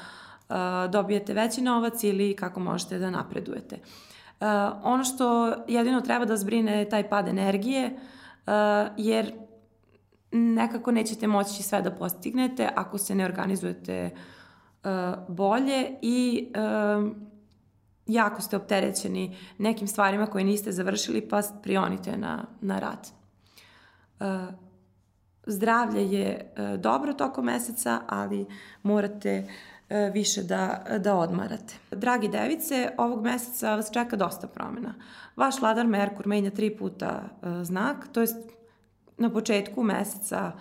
[0.89, 3.77] dobijete veći novac ili kako možete da napredujete.
[4.83, 7.99] Ono što jedino treba da zbrine je taj pad energije, uh,
[8.97, 9.33] jer
[10.31, 14.09] nekako nećete moći sve da postignete ako se ne organizujete
[14.83, 14.89] uh,
[15.27, 17.11] bolje i uh,
[18.07, 23.11] jako ste opterećeni nekim stvarima koje niste završili pa prionite na, na rad.
[25.45, 28.45] Zdravlje je dobro tokom meseca, ali
[28.83, 29.47] morate
[30.13, 31.75] više da, da odmarate.
[31.91, 34.93] Dragi device, ovog meseca vas čeka dosta promjena.
[35.35, 38.37] Vaš vladar Merkur menja tri puta e, znak, to jest
[39.17, 40.51] na početku meseca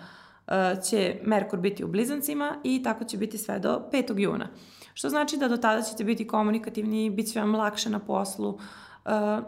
[0.89, 4.19] će Merkur biti u blizancima i tako će biti sve do 5.
[4.19, 4.47] juna.
[4.93, 8.59] Što znači da do tada ćete biti komunikativni, bit će vam lakše na poslu,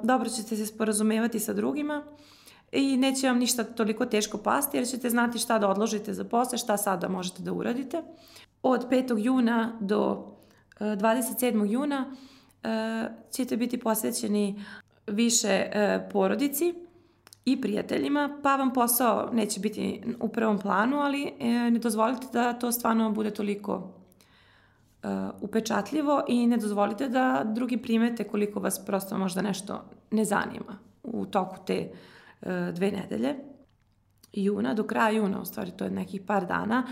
[0.03, 2.03] dobro ćete se sporazumevati sa drugima
[2.71, 6.57] i neće vam ništa toliko teško pasti jer ćete znati šta da odložite za posle,
[6.57, 8.03] šta sada možete da uradite.
[8.67, 9.17] Od 5.
[9.17, 10.31] juna do
[10.79, 11.71] 27.
[11.71, 12.05] juna
[13.31, 14.63] ćete biti posvećeni
[15.07, 15.69] više
[16.11, 16.73] porodici
[17.45, 22.53] i prijateljima, pa vam posao neće biti u prvom planu, ali e, ne dozvolite da
[22.53, 23.93] to stvarno bude toliko
[25.03, 25.07] e,
[25.41, 31.25] upečatljivo i ne dozvolite da drugi primete koliko vas prosto možda nešto ne zanima u
[31.25, 31.89] toku te
[32.41, 33.35] e, dve nedelje
[34.33, 36.83] juna, do kraja juna, u stvari to je nekih par dana,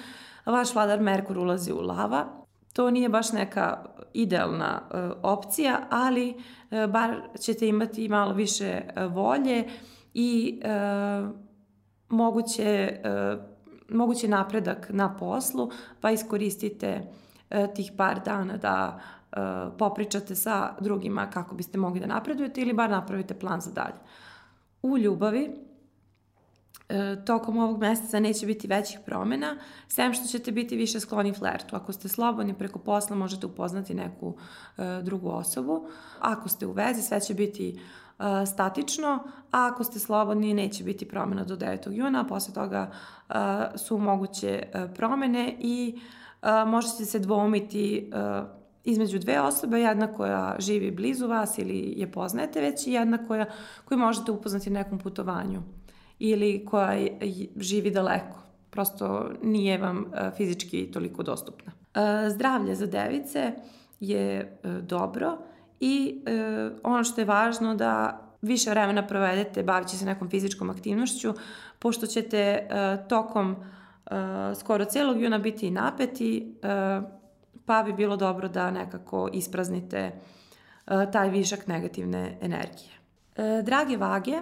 [0.45, 2.25] vaš vladar Merkur ulazi u lava.
[2.73, 4.81] To nije baš neka idealna
[5.23, 6.35] opcija, ali
[6.89, 9.67] bar ćete imati malo više volje
[10.13, 10.69] i e,
[12.09, 13.37] moguće, e,
[13.89, 17.01] moguće napredak na poslu, pa iskoristite
[17.49, 19.37] e, tih par dana da e,
[19.77, 23.99] popričate sa drugima kako biste mogli da napredujete ili bar napravite plan za dalje.
[24.83, 25.51] U ljubavi, e,
[27.25, 31.75] tokom ovog meseca neće biti većih promjena, sem što ćete biti više skloni flertu.
[31.75, 34.35] Ako ste slobodni preko posla, možete upoznati neku
[34.77, 35.87] e, drugu osobu.
[36.19, 37.79] Ako ste u vezi, sve će biti
[38.47, 41.91] statično, a ako ste slobodni neće biti promjena do 9.
[41.91, 42.91] juna, a posle toga
[43.75, 44.63] su moguće
[44.95, 45.99] promene i
[46.67, 48.11] možete se dvomiti
[48.83, 53.45] između dve osobe, jedna koja živi blizu vas ili je poznajete već i jedna koja,
[53.85, 55.61] koju možete upoznati na nekom putovanju
[56.25, 57.07] ili koja
[57.55, 58.39] živi daleko.
[58.69, 61.71] Prosto nije vam fizički toliko dostupna.
[62.29, 63.51] Zdravlje za device
[63.99, 65.37] je dobro
[65.79, 71.33] i e, ono što je važno da više vremena provedete bavići se nekom fizičkom aktivnošću,
[71.79, 72.67] pošto ćete e,
[73.09, 74.15] tokom e,
[74.55, 77.01] skoro celog juna biti napeti, e,
[77.65, 80.11] pa bi bilo dobro da nekako ispraznite e,
[81.11, 82.91] taj višak negativne energije.
[83.35, 84.41] E, drage vage, e,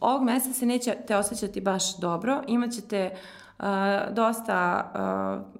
[0.00, 3.12] ovog meseca se nećete osjećati baš dobro, imaćete e,
[4.12, 4.90] dosta
[5.52, 5.56] e,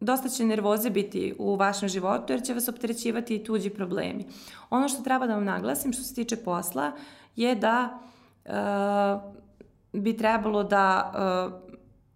[0.00, 4.26] dosta će nervoze biti u vašem životu jer će vas opterećivati i tuđi problemi.
[4.70, 6.92] Ono što treba da vam naglasim što se tiče posla
[7.36, 7.98] je da
[8.44, 9.32] uh,
[9.92, 11.52] bi trebalo da uh,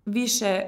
[0.07, 0.63] više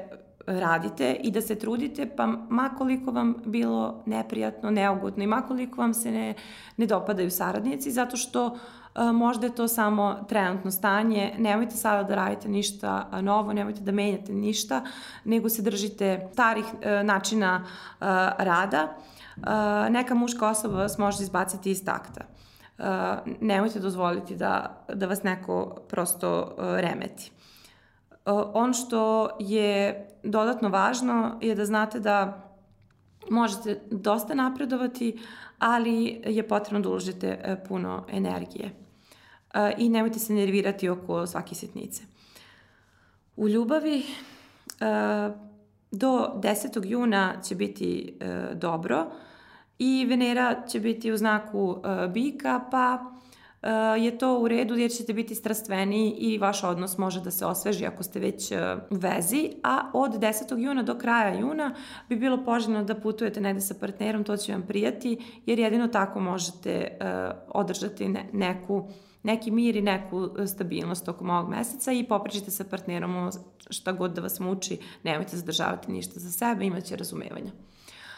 [0.46, 6.10] radite i da se trudite, pa makoliko vam bilo neprijatno, neugodno i makoliko vam se
[6.10, 6.34] ne,
[6.76, 8.58] ne dopadaju saradnici, zato što
[8.94, 14.32] možda je to samo trenutno stanje, nemojte sada da radite ništa novo, nemojte da menjate
[14.32, 14.84] ništa,
[15.24, 17.64] nego se držite starih e, načina
[18.38, 18.96] rada.
[19.90, 22.20] Neka muška osoba vas može izbaciti iz takta.
[23.40, 27.32] Nemojte dozvoliti da, da vas neko prosto remeti.
[28.54, 32.48] Ono što je dodatno važno je da znate da
[33.30, 35.18] možete dosta napredovati,
[35.58, 38.81] ali je potrebno da uložite puno energije
[39.78, 42.02] i nemojte se nervirati oko svake sitnice.
[43.36, 44.02] U ljubavi
[45.92, 46.86] do 10.
[46.86, 49.06] juna će biti e, dobro
[49.78, 53.12] i Venera će biti u znaku e, bika, pa
[53.62, 53.68] e,
[54.00, 57.86] je to u redu jer ćete biti strastveni i vaš odnos može da se osveži
[57.86, 58.52] ako ste već
[58.90, 60.58] u vezi, a od 10.
[60.58, 61.74] juna do kraja juna
[62.08, 66.20] bi bilo poželjno da putujete negde sa partnerom, to će vam prijati, jer jedino tako
[66.20, 66.98] možete
[67.48, 68.88] održati neku
[69.22, 73.30] neki mir i neku e, stabilnost tokom ovog meseca i popričite sa partnerom
[73.70, 77.50] šta god da vas muči, nemojte zadržavati ništa za sebe, imaće razumevanja.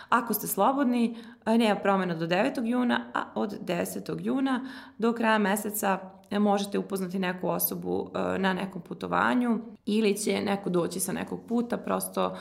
[0.09, 2.67] Ako ste slobodni, e, nema promjena do 9.
[2.67, 4.17] juna, a od 10.
[4.21, 5.99] juna do kraja meseca
[6.31, 11.77] e, možete upoznati neku osobu na nekom putovanju ili će neko doći sa nekog puta,
[11.77, 12.37] prosto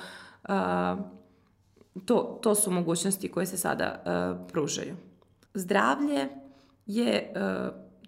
[2.05, 4.03] to, to su mogućnosti koje se sada
[4.51, 4.95] pružaju.
[5.53, 6.27] Zdravlje
[6.85, 7.33] je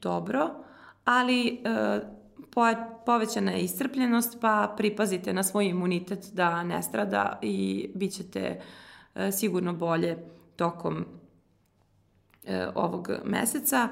[0.02, 0.50] dobro,
[1.06, 2.00] ali e,
[3.06, 8.62] povećana je iscrpljenost, pa pripazite na svoj imunitet da ne strada i bit ćete
[9.16, 10.18] e, sigurno bolje
[10.56, 11.06] tokom
[12.46, 13.90] e, ovog meseca.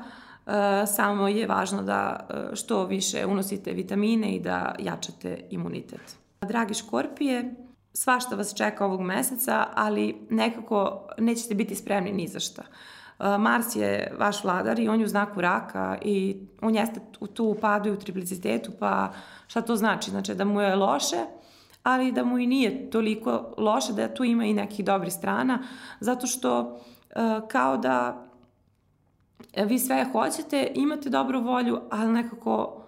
[0.48, 6.18] E, samo je važno da e, što više unosite vitamine i da jačate imunitet.
[6.42, 7.56] Dragi škorpije,
[7.94, 12.64] svašta vas čeka ovog meseca, ali nekako nećete biti spremni ni za šta.
[13.20, 17.00] Mars je vaš vladar i on je u znaku raka i on jeste
[17.34, 19.14] tu u i u triplicitetu, pa
[19.48, 20.12] šta to znači?
[20.12, 21.26] Znači da mu je loše,
[21.84, 25.60] ali da mu i nije toliko loše, da tu ima i nekih dobrih strana,
[26.00, 26.80] zato što
[27.48, 28.26] kao da
[29.66, 32.84] vi sve hoćete, imate dobru volju, ali nekako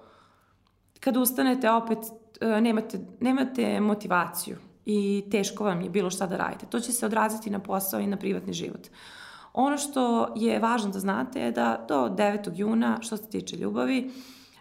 [1.00, 1.98] kad ustanete opet
[2.42, 6.66] nemate, nemate motivaciju i teško vam je bilo šta da radite.
[6.66, 8.88] To će se odraziti na posao i na privatni život.
[9.56, 12.52] Ono što je važno da znate je da do 9.
[12.56, 14.12] juna, što se tiče ljubavi,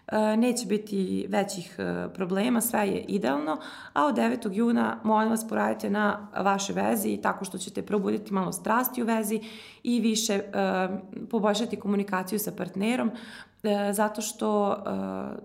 [0.07, 3.57] e, neće biti većih e, problema, sve je idealno,
[3.93, 4.53] a od 9.
[4.53, 9.41] juna molim vas poradite na vaše vezi tako što ćete probuditi malo strasti u vezi
[9.83, 10.41] i više e,
[11.31, 13.11] poboljšati komunikaciju sa partnerom,
[13.91, 14.83] zato što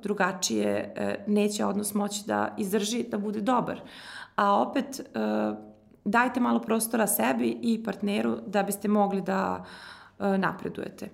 [0.03, 0.95] drugačije
[1.27, 3.81] neće odnos moći da izdrži da bude dobar
[4.41, 5.01] a opet
[6.11, 9.65] dajte malo prostora sebi i partneru da biste mogli da
[10.19, 11.09] e, napredujete.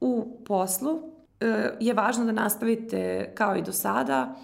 [0.00, 1.00] U poslu
[1.40, 4.36] e, je važno da nastavite kao i do sada,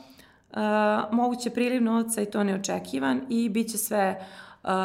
[1.10, 4.26] moguće priliv novca i to neočekivan i bit će sve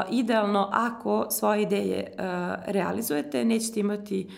[0.09, 2.13] idealno ako svoje ideje
[2.65, 4.29] realizujete, nećete imati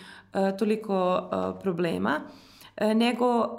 [0.60, 1.30] toliko
[1.62, 2.22] problema,
[2.82, 3.58] nego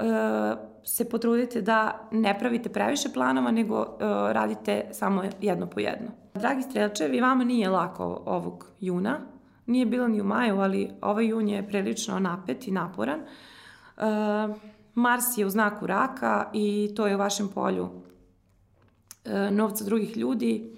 [0.85, 3.97] se potrudite da ne pravite previše planova, nego
[4.33, 6.20] radite samo jedno po jedno.
[6.35, 9.21] Dragi strelčevi, vama nije lako ovog juna,
[9.67, 13.21] nije bilo ni u maju, ali ovaj jun je prilično napet i naporan.
[13.21, 14.57] Uh,
[14.95, 17.93] Mars je u znaku raka i to je u vašem polju uh,
[19.51, 20.77] novca drugih ljudi,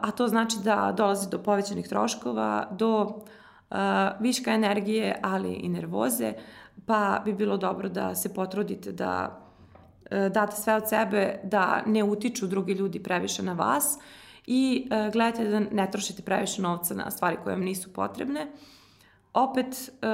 [0.00, 3.20] a to znači da dolazi do povećanih troškova, do
[4.20, 6.32] viška energije, ali i nervoze,
[6.86, 9.43] pa bi bilo dobro da se potrudite da e,
[10.32, 13.98] date sve od sebe, da ne utiču drugi ljudi previše na vas
[14.46, 18.52] i e, gledajte da ne trošite previše novca na stvari koje vam nisu potrebne.
[19.32, 20.06] Opet, e,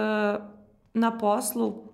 [0.95, 1.91] na poslu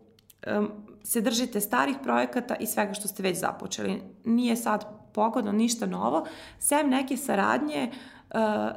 [1.03, 4.03] se držite starih projekata i svega što ste već započeli.
[4.25, 6.27] Nije sad pogodno ništa novo,
[6.59, 7.91] sem neke saradnje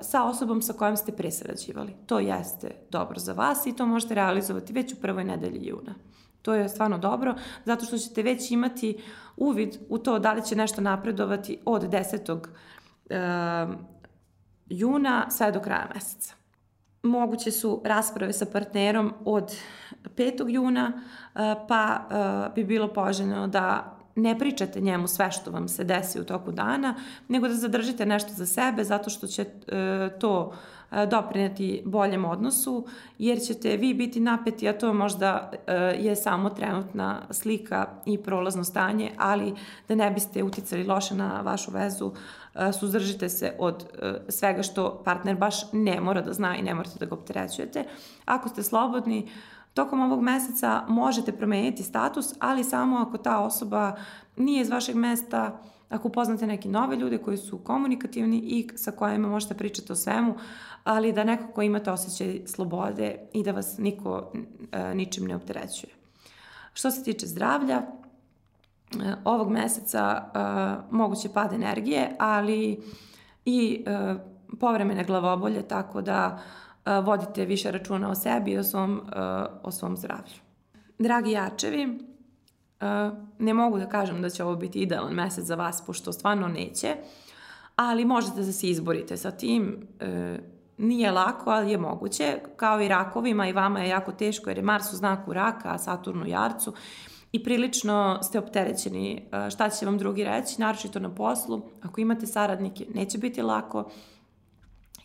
[0.02, 1.96] sa osobom sa kojom ste presarađivali.
[2.06, 5.96] To jeste dobro za vas i to možete realizovati već u prvoj nedelji juna.
[6.42, 8.98] To je stvarno dobro, zato što ćete već imati
[9.38, 12.38] uvid u to da li će nešto napredovati od 10.
[12.38, 13.76] Uh,
[14.70, 16.34] juna sve do kraja meseca.
[17.04, 19.56] Moguće su rasprave sa partnerom od
[20.16, 20.50] 5.
[20.50, 22.08] juna, uh, pa
[22.50, 26.52] uh, bi bilo poželjno da ne pričate njemu sve što vam se desi u toku
[26.52, 26.96] dana,
[27.28, 30.79] nego da zadržite nešto za sebe zato što će e, to e,
[31.10, 32.86] doprineti boljem odnosu,
[33.18, 38.64] jer ćete vi biti napeti, a to možda e, je samo trenutna slika i prolazno
[38.64, 39.54] stanje, ali
[39.88, 42.12] da ne biste uticali loše na vašu vezu,
[42.56, 46.74] e, suzdržite se od e, svega što partner baš ne mora da zna i ne
[46.74, 47.84] morate da ga opterećujete.
[48.26, 49.28] Ako ste slobodni,
[49.74, 53.96] Tokom ovog meseca možete promeniti status, ali samo ako ta osoba
[54.38, 59.28] nije iz vašeg mesta, ako upoznate neke nove ljude koji su komunikativni i sa kojima
[59.28, 60.36] možete pričati o svemu,
[60.84, 64.32] ali da nekako imate osjećaj slobode i da vas niko
[64.72, 65.94] e, ničim ne opterećuje.
[66.74, 67.86] Što se tiče zdravlja, e,
[69.24, 70.40] ovog meseca e,
[70.92, 72.80] moguće pad energije, ali
[73.46, 74.16] i e,
[74.60, 76.40] povremene glavobolje, tako da
[77.04, 79.02] vodite više računa o sebi i o svom,
[79.64, 80.36] o svom zdravlju.
[81.00, 82.09] Dragi jačevi,
[83.40, 86.96] ne mogu da kažem da će ovo biti idealan mesec za vas, pošto stvarno neće,
[87.76, 89.88] ali možete da se izborite sa tim.
[90.00, 90.40] E,
[90.78, 92.40] nije lako, ali je moguće.
[92.56, 95.78] Kao i rakovima i vama je jako teško jer je Mars u znaku raka, a
[95.78, 96.74] Saturn u jarcu
[97.32, 101.62] i prilično ste opterećeni šta će vam drugi reći, naročito na poslu.
[101.82, 103.90] Ako imate saradnike, neće biti lako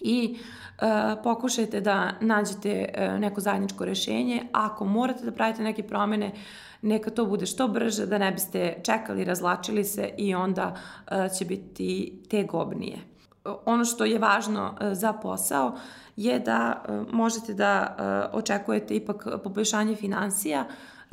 [0.04, 0.86] i e,
[1.22, 4.42] pokušajte da nađete e, neko zajedničko rešenje.
[4.52, 6.32] Ako morate da pravite neke promene,
[6.82, 10.74] neka to bude što brže, da ne biste čekali, razlačili se i onda
[11.10, 12.98] e, će biti tegobnije.
[13.64, 15.76] Ono što je važno e, za posao
[16.16, 18.02] je da e, možete da e,
[18.36, 20.64] očekujete ipak poboljšanje financija,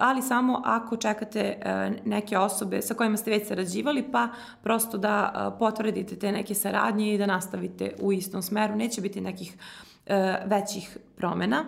[0.02, 4.28] ali samo ako čekate e, neke osobe sa kojima ste već sarađivali, pa
[4.64, 8.76] prosto da e, potvrdite te neke saradnje i da nastavite u istom smeru.
[8.76, 9.58] Neće biti nekih
[10.06, 11.64] e, većih promena.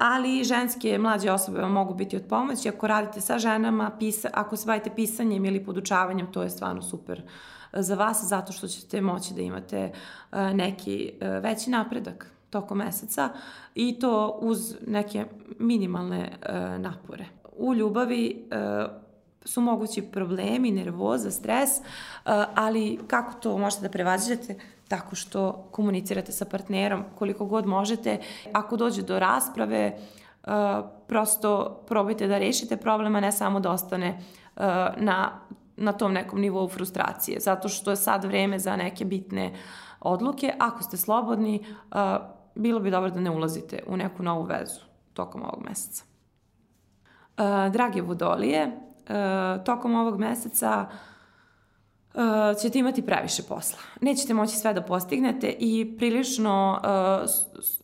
[0.00, 2.68] ali ženske mlađe osobe vam mogu biti od pomoći.
[2.68, 7.22] Ako radite sa ženama, pisa, ako se bavite pisanjem ili podučavanjem, to je stvarno super
[7.72, 9.92] za vas, zato što ćete moći da imate
[10.32, 11.12] neki
[11.42, 13.28] veći napredak tokom meseca
[13.74, 15.24] i to uz neke
[15.58, 17.26] minimalne e, napore.
[17.56, 18.56] U ljubavi e,
[19.44, 21.82] su mogući problemi, nervoza, stres, e,
[22.54, 24.56] ali kako to možete da prevaziđete?
[24.88, 28.20] Tako što komunicirate sa partnerom koliko god možete.
[28.52, 29.96] Ako dođe do rasprave, e,
[31.08, 34.18] prosto probajte da rešite problema, ne samo da ostane e,
[34.96, 35.40] na
[35.76, 39.52] na tom nekom nivou frustracije, zato što je sad vreme za neke bitne
[40.00, 40.54] odluke.
[40.58, 41.64] Ako ste slobodni,
[42.54, 44.80] bilo bi dobro da ne ulazite u neku novu vezu
[45.12, 46.04] tokom ovog meseca.
[47.72, 48.80] Drage vodolije,
[49.64, 50.86] tokom ovog meseca
[52.14, 52.20] uh,
[52.62, 53.78] ćete imati previše posla.
[54.00, 56.80] Nećete moći sve da postignete i prilično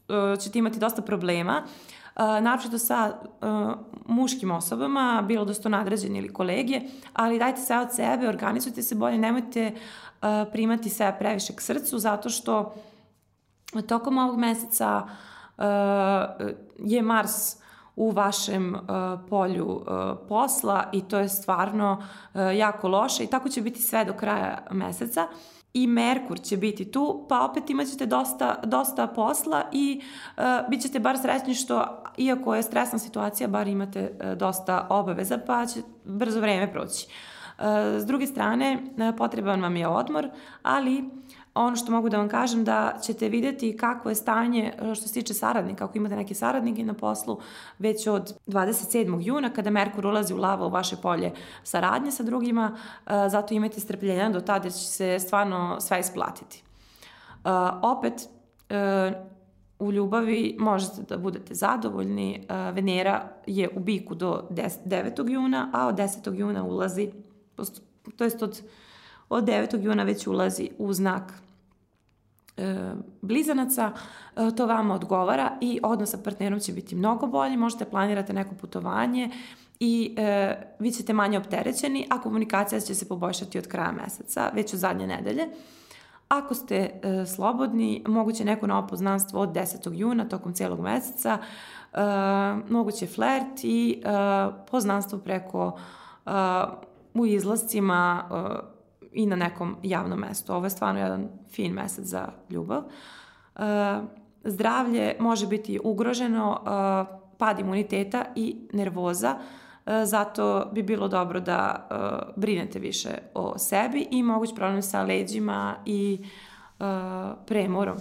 [0.08, 3.72] uh, ćete imati dosta problema, uh, naročito sa uh,
[4.06, 6.80] muškim osobama, bilo da su to nadređeni ili kolege,
[7.12, 11.98] ali dajte sve od sebe, organizujte se bolje, nemojte uh, primati sve previše k srcu,
[11.98, 12.74] zato što
[13.88, 15.02] tokom ovog meseca
[15.58, 15.64] uh,
[16.78, 17.56] je Mars
[17.96, 18.80] u vašem uh,
[19.28, 19.84] polju uh,
[20.28, 22.02] posla i to je stvarno
[22.34, 25.28] uh, jako loše i tako će biti sve do kraja meseca
[25.74, 30.00] i Merkur će biti tu, pa opet imaćete dosta, dosta posla i
[30.36, 35.38] uh, bit ćete bar srećni što, iako je stresna situacija, bar imate uh, dosta obaveza,
[35.46, 37.06] pa će brzo vreme proći.
[37.58, 37.64] Uh,
[37.98, 40.28] s druge strane, uh, potreban vam je odmor,
[40.62, 41.10] ali
[41.54, 45.14] Ono što mogu da vam kažem da ćete videti kako je stanje e, što se
[45.14, 47.40] tiče saradnika, ako imate neke saradnike na poslu,
[47.78, 49.20] već od 27.
[49.22, 51.32] juna kada Merkur ulazi u lava u vaše polje
[51.62, 52.76] saradnje sa drugima,
[53.06, 56.62] e, zato imajte strpljenja do tada će se stvarno sve isplatiti.
[57.44, 57.48] E,
[57.82, 58.28] opet,
[59.78, 62.46] u ljubavi možete da budete zadovoljni.
[62.72, 65.30] Venera je u biku do 9.
[65.30, 66.34] juna, a od 10.
[66.34, 67.10] juna ulazi,
[68.16, 68.62] to jest od
[69.30, 69.82] od 9.
[69.82, 71.32] juna već ulazi u znak
[72.56, 73.92] e, blizanaca,
[74.36, 78.54] e, to vama odgovara i odnos sa partnerom će biti mnogo bolji, možete planirati neko
[78.54, 79.30] putovanje
[79.80, 84.74] i e, vi ćete manje opterećeni, a komunikacija će se poboljšati od kraja meseca, već
[84.74, 85.48] od zadnje nedelje.
[86.28, 89.94] Ako ste e, slobodni, moguće neko novo poznanstvo od 10.
[89.94, 91.98] juna tokom celog meseca, e,
[92.68, 94.08] moguće flert i e,
[94.70, 95.78] poznanstvo preko
[96.26, 96.30] e,
[97.14, 98.79] u izlascima e,
[99.12, 100.54] i na nekom javnom mestu.
[100.54, 102.82] Ovo je stvarno jedan fin mesec za ljubav.
[103.54, 103.62] Uh,
[104.44, 111.88] zdravlje može biti ugroženo, uh, pad imuniteta i nervoza, uh, zato bi bilo dobro da
[112.36, 116.24] brinete više o sebi i moguć problem sa leđima i
[117.46, 117.96] premorom.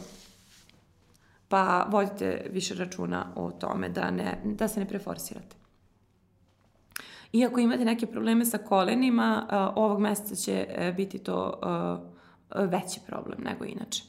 [1.48, 5.59] Pa vodite više računa o tome da, ne, da se ne preforsirate.
[7.34, 11.60] Iako imate neke probleme sa kolenima, ovog meseca će e, biti to
[12.56, 14.04] veći problem nego inače.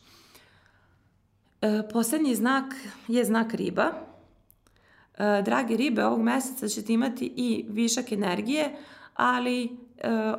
[1.93, 2.75] Poslednji znak
[3.09, 3.87] je znak riba.
[5.45, 8.77] Drage ribe, ovog meseca ćete imati i višak energije,
[9.14, 9.77] ali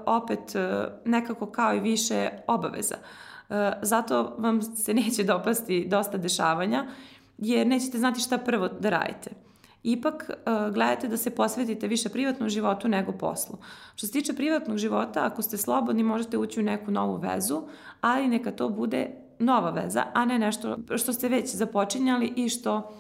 [0.06, 0.40] opet
[1.06, 2.96] nekako kao i više obaveza.
[3.82, 6.86] Zato vam se neće dopasti dosta dešavanja,
[7.38, 9.32] jer nećete znati šta prvo da radite
[9.84, 13.58] ipak uh, gledajte da se posvetite više privatnom životu nego poslu.
[13.96, 17.62] Što se tiče privatnog života, ako ste slobodni možete ući u neku novu vezu,
[18.02, 19.10] ali neka to bude
[19.40, 22.92] nova veza, a ne nešto što ste već započinjali i što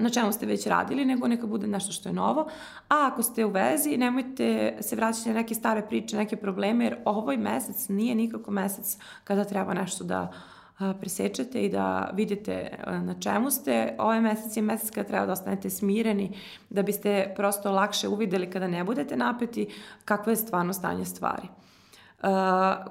[0.00, 2.48] na čemu ste već radili, nego neka bude nešto što je novo.
[2.88, 6.96] A ako ste u vezi, nemojte se vraćati na neke stare priče, neke probleme, jer
[7.04, 10.59] ovoj mesec nije nikako mesec kada treba nešto da uh,
[11.00, 13.94] presečete i da vidite na čemu ste.
[13.98, 16.36] Ovaj mesec je mesec kada treba da ostanete smireni,
[16.70, 19.68] da biste prosto lakše uvideli kada ne budete napeti
[20.04, 21.48] kakvo je stvarno stanje stvari.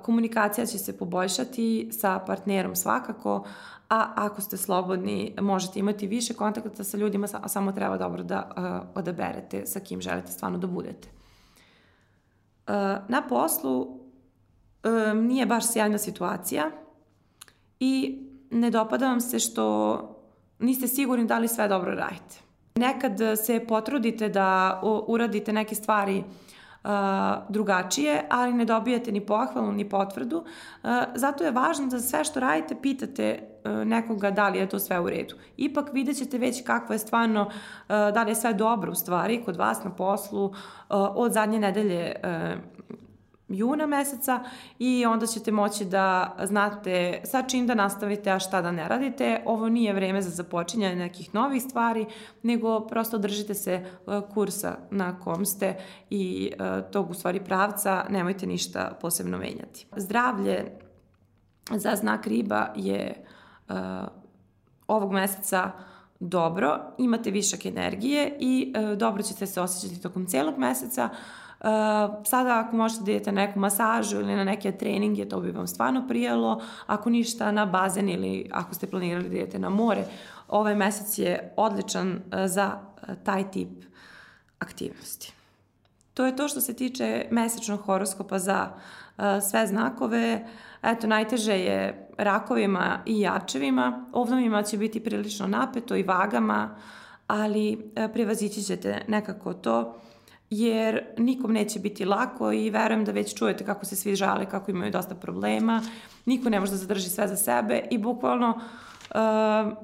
[0.01, 3.45] Komunikacija će se poboljšati sa partnerom svakako,
[3.89, 8.49] a ako ste slobodni možete imati više kontakta sa ljudima, samo treba dobro da
[8.95, 11.07] odaberete sa kim želite stvarno da budete.
[13.07, 13.99] Na poslu
[15.15, 16.71] nije baš sjajna situacija,
[17.79, 18.19] i
[18.51, 19.99] ne dopada vam se što
[20.59, 22.35] niste sigurni da li sve dobro radite.
[22.75, 26.23] Nekad se potrudite da uradite neke stvari
[26.83, 26.89] uh,
[27.49, 30.37] drugačije, ali ne dobijate ni pohvalu, ni potvrdu.
[30.37, 34.79] Uh, zato je važno da sve što radite pitate uh, nekoga da li je to
[34.79, 35.35] sve u redu.
[35.57, 37.49] Ipak vidjet ćete već kakvo je stvarno,
[37.87, 40.53] da li je sve dobro u stvari kod vas na poslu
[40.89, 42.15] od zadnje nedelje
[43.49, 44.43] juna meseca
[44.79, 49.41] i onda ćete moći da znate sa čim da nastavite, a šta da ne radite.
[49.45, 52.05] Ovo nije vreme za započinjanje nekih novih stvari,
[52.43, 53.85] nego prosto držite se e,
[54.33, 55.75] kursa na kom ste
[56.09, 59.87] i e, tog u stvari pravca, nemojte ništa posebno menjati.
[59.97, 60.71] Zdravlje
[61.71, 63.25] za znak riba je
[63.69, 63.75] uh,
[64.87, 65.71] ovog meseca
[66.19, 71.09] dobro, imate višak energije i dobro ćete se osjećati tokom celog meseca.
[71.59, 71.67] Uh,
[72.25, 75.67] sada ako možete da idete na neku masažu ili na neke treninge, to bi vam
[75.67, 76.61] stvarno prijalo.
[76.87, 80.03] Ako ništa, na bazen ili ako ste planirali da idete na more,
[80.47, 83.69] ovaj mesec je odličan uh, za uh, taj tip
[84.59, 85.33] aktivnosti.
[86.13, 88.67] To je to što se tiče mesečnog horoskopa za
[89.49, 90.47] sve znakove.
[90.83, 94.05] Eto, najteže je rakovima i jačevima.
[94.13, 96.75] Ovnovima će biti prilično napeto i vagama,
[97.27, 100.01] ali uh, prevazići ćete nekako to
[100.49, 104.71] jer nikom neće biti lako i verujem da već čujete kako se svi žale, kako
[104.71, 105.81] imaju dosta problema,
[106.25, 108.59] niko ne može da zadrži sve za sebe i bukvalno
[109.09, 109.77] uh,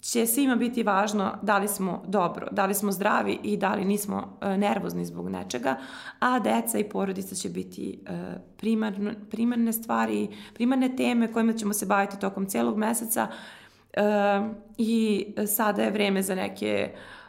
[0.00, 3.84] će svima biti važno da li smo dobro, da li smo zdravi i da li
[3.84, 5.76] nismo uh, nervozni zbog nečega,
[6.18, 8.16] a deca i porodica će biti uh,
[8.56, 15.82] primarno, primarne stvari, primarne teme kojima ćemo se baviti tokom celog meseca uh, i sada
[15.82, 17.19] je vreme za neke uh,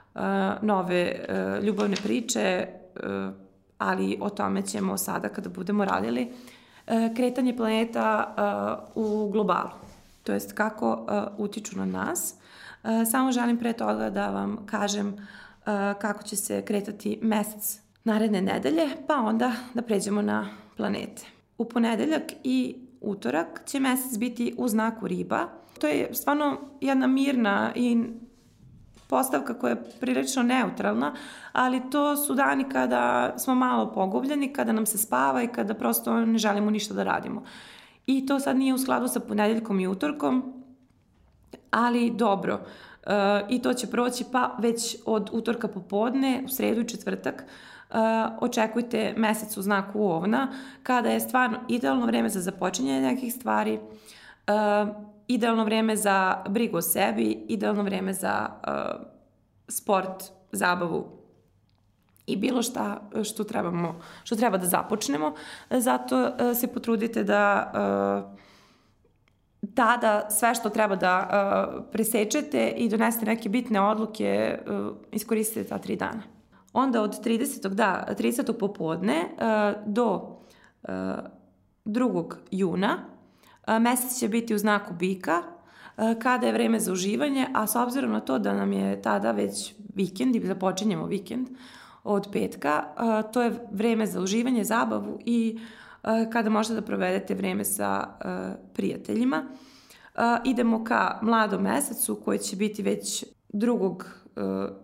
[0.62, 1.26] nove
[1.64, 2.68] ljubavne priče,
[3.78, 6.32] ali o tome ćemo sada kada budemo radili
[7.16, 8.36] kretanje planeta
[8.96, 9.70] u globalu,
[10.24, 11.06] to jest kako
[11.38, 12.36] utiču na nas.
[13.12, 15.28] Samo želim pre toga da vam kažem
[16.00, 21.26] kako će se kretati mesec naredne nedelje, pa onda da pređemo na planete.
[21.58, 25.48] U ponedeljak i utorak će mesec biti u znaku riba.
[25.80, 28.04] To je stvarno jedna mirna i
[29.12, 31.14] postavka koja je prilično neutralna,
[31.52, 36.16] ali to su dani kada smo malo pogubljeni, kada nam se spava i kada prosto
[36.26, 37.44] ne želimo ništa da radimo.
[38.08, 40.64] I to sad nije u skladu sa ponedeljkom i utorkom,
[41.72, 42.60] ali dobro.
[43.04, 47.46] E, I to će proći pa već od utorka popodne, u sredu i četvrtak,
[47.92, 47.98] Uh,
[48.40, 50.48] očekujte mesec u znaku ovna,
[50.84, 53.80] kada je stvarno idealno vreme za započinjanje nekih stvari,
[54.48, 59.08] uh, idealno vreme za brigu o sebi, idealno vreme za uh,
[59.68, 61.06] sport, zabavu
[62.26, 65.34] i bilo šta što trebamo, što treba da započnemo.
[65.70, 68.40] Zato uh, se potrudite da uh,
[69.76, 75.78] tada sve što treba da uh, presečete i donesete neke bitne odluke uh, iskoristite ta
[75.78, 76.24] tri dana.
[76.74, 77.68] Onda od 30.
[77.68, 78.54] da, 30.
[78.60, 80.14] popodne uh, do
[80.84, 80.90] uh,
[81.86, 82.36] 2.
[82.52, 83.11] juna
[83.80, 85.42] Mesec će biti u znaku bika,
[86.22, 89.74] kada je vreme za uživanje, a s obzirom na to da nam je tada već
[89.96, 91.48] vikend i započinjemo vikend
[92.04, 92.84] od petka,
[93.34, 95.60] to je vreme za uživanje, zabavu i
[96.32, 98.08] kada možete da provedete vreme sa
[98.74, 99.44] prijateljima.
[100.46, 104.04] Idemo ka mladom mesecu koji će biti već 2.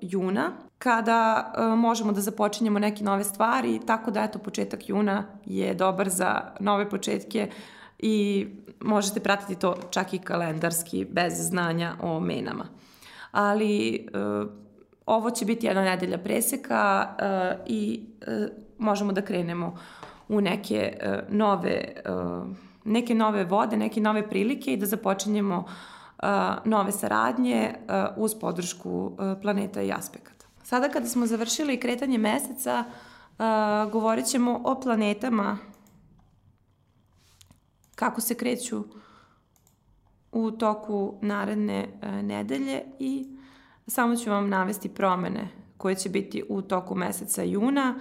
[0.02, 6.10] juna, kada možemo da započinjemo neke nove stvari, tako da eto početak juna je dobar
[6.10, 7.50] za nove početke,
[8.00, 8.48] i
[8.82, 12.66] možete pratiti to čak i kalendarski bez znanja o menama.
[13.32, 14.50] Ali uh,
[15.06, 18.48] ovo će biti jedna nedelja preseka uh, i uh,
[18.78, 19.78] možemo da krenemo
[20.28, 20.98] u neke
[21.30, 21.94] nove
[22.84, 25.66] neke nove vode, neke nove prilike i da započinjemo
[26.66, 27.74] nove saradnje
[28.18, 30.46] uz podršku planeta i aspekata.
[30.64, 32.84] Sada kada smo završili kretanje meseca,
[33.92, 35.58] govorit ćemo o planetama
[37.98, 38.84] kako se kreću
[40.32, 43.28] u toku naredne e, nedelje i
[43.88, 48.00] samo ću vam navesti promene koje će biti u toku meseca juna,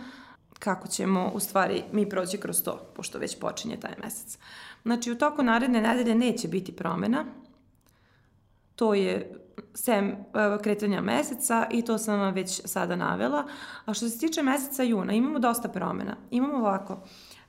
[0.58, 4.38] kako ćemo u stvari mi proći kroz to, pošto već počinje taj mesec.
[4.82, 7.24] Znači, u toku naredne nedelje neće biti promena,
[8.74, 9.34] to je
[9.74, 10.16] sem e,
[10.62, 13.44] kretanja meseca i to sam vam već sada navela.
[13.84, 16.16] A što se tiče meseca juna, imamo dosta promena.
[16.30, 17.02] Imamo ovako,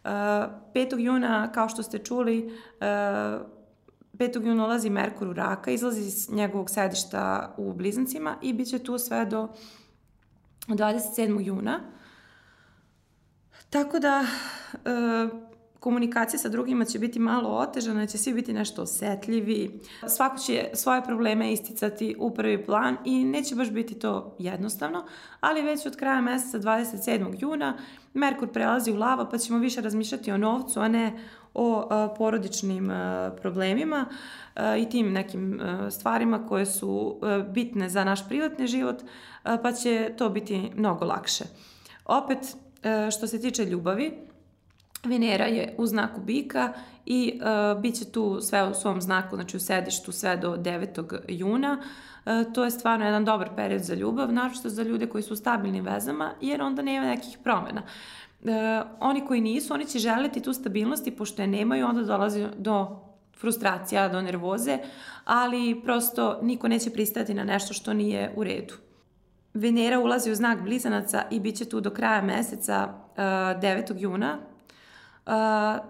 [0.07, 0.99] 5.
[0.99, 4.45] juna, kao što ste čuli, 5.
[4.45, 8.97] juna ulazi Merkur u raka, izlazi iz njegovog sedišta u Blizancima i bit će tu
[8.97, 9.47] sve do
[10.67, 11.45] 27.
[11.45, 11.79] juna.
[13.69, 14.25] Tako da,
[15.79, 19.79] komunikacija sa drugima će biti malo otežana, će svi biti nešto osetljivi.
[20.07, 25.05] Svako će svoje probleme isticati u prvi plan i neće baš biti to jednostavno,
[25.39, 27.35] ali već od kraja meseca 27.
[27.39, 27.77] juna
[28.13, 31.19] Merkur prelazi u lava pa ćemo više razmišljati o novcu, a ne
[31.53, 34.05] o a, porodičnim a, problemima
[34.55, 38.95] a, i tim nekim a, stvarima koje su a, bitne za naš privatni život,
[39.43, 41.43] a, pa će to biti mnogo lakše.
[42.05, 42.37] Opet,
[42.83, 44.26] a, što se tiče ljubavi,
[45.03, 46.73] Venera je u znaku bika
[47.05, 47.39] i
[47.75, 51.19] uh, bit će tu sve u svom znaku, znači u sedištu sve do 9.
[51.27, 51.77] juna.
[52.25, 55.37] Uh, to je stvarno jedan dobar period za ljubav, naročito za ljude koji su u
[55.37, 57.81] stabilnim vezama, jer onda nema nekih promena.
[58.41, 58.51] Uh,
[58.99, 62.99] oni koji nisu, oni će želiti tu stabilnost i pošto je nemaju, onda dolazi do
[63.39, 64.77] frustracija, do nervoze,
[65.25, 68.73] ali prosto niko neće pristati na nešto što nije u redu.
[69.53, 73.93] Venera ulazi u znak blizanaca i bit će tu do kraja meseca uh, 9.
[73.97, 74.37] juna,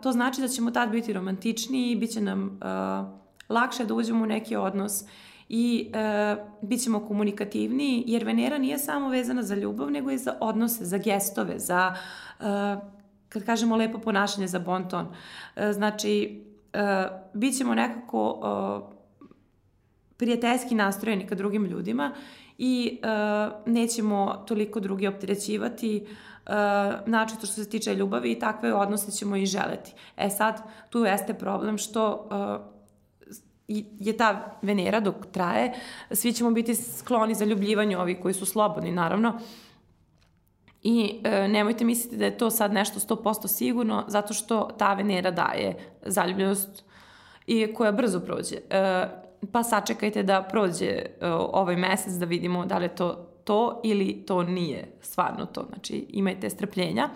[0.02, 3.18] to znači da ćemo tad biti romantičniji, bit će nam uh,
[3.50, 5.04] lakše da uđemo u neki odnos
[5.50, 10.38] i e, bit ćemo komunikativniji, jer Venera nije samo vezana za ljubav, nego i za
[10.40, 11.96] odnose, za gestove, za,
[12.40, 12.44] e,
[13.30, 15.08] kad kažemo lepo ponašanje, za bonton.
[15.56, 16.42] E, znači,
[16.74, 19.28] e, bit ćemo nekako e,
[20.18, 22.12] prijateljski nastrojeni ka drugim ljudima
[22.58, 23.08] i e,
[23.66, 26.27] nećemo toliko drugi opterećivati, e,
[27.06, 29.93] načito što se tiče ljubavi i takve odnose ćemo i želeti.
[30.18, 32.78] E sad, tu jeste problem što e,
[34.00, 35.74] je ta Venera dok traje,
[36.12, 39.39] svi ćemo biti skloni za ljubljivanje ovi koji su slobodni, naravno.
[40.84, 45.32] I e, nemojte misliti da je to sad nešto 100% sigurno, zato što ta Venera
[45.32, 46.84] daje zaljubljenost
[47.48, 48.56] i koja brzo prođe.
[48.70, 49.08] E,
[49.52, 54.24] pa sačekajte da prođe e, ovaj mesec da vidimo da li je to to ili
[54.28, 55.66] to nije stvarno to.
[55.70, 57.10] Znači imajte strpljenja.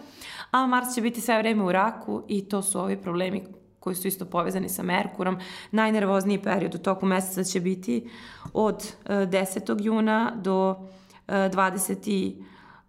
[0.52, 3.44] A Mars će biti sve vreme u raku i to su ovi problemi
[3.80, 5.38] koji su isto povezani sa Merkurom.
[5.72, 8.10] Najnervozniji period u toku meseca će biti
[8.54, 9.72] od 10.
[9.72, 10.90] E, juna do
[11.28, 12.36] 20.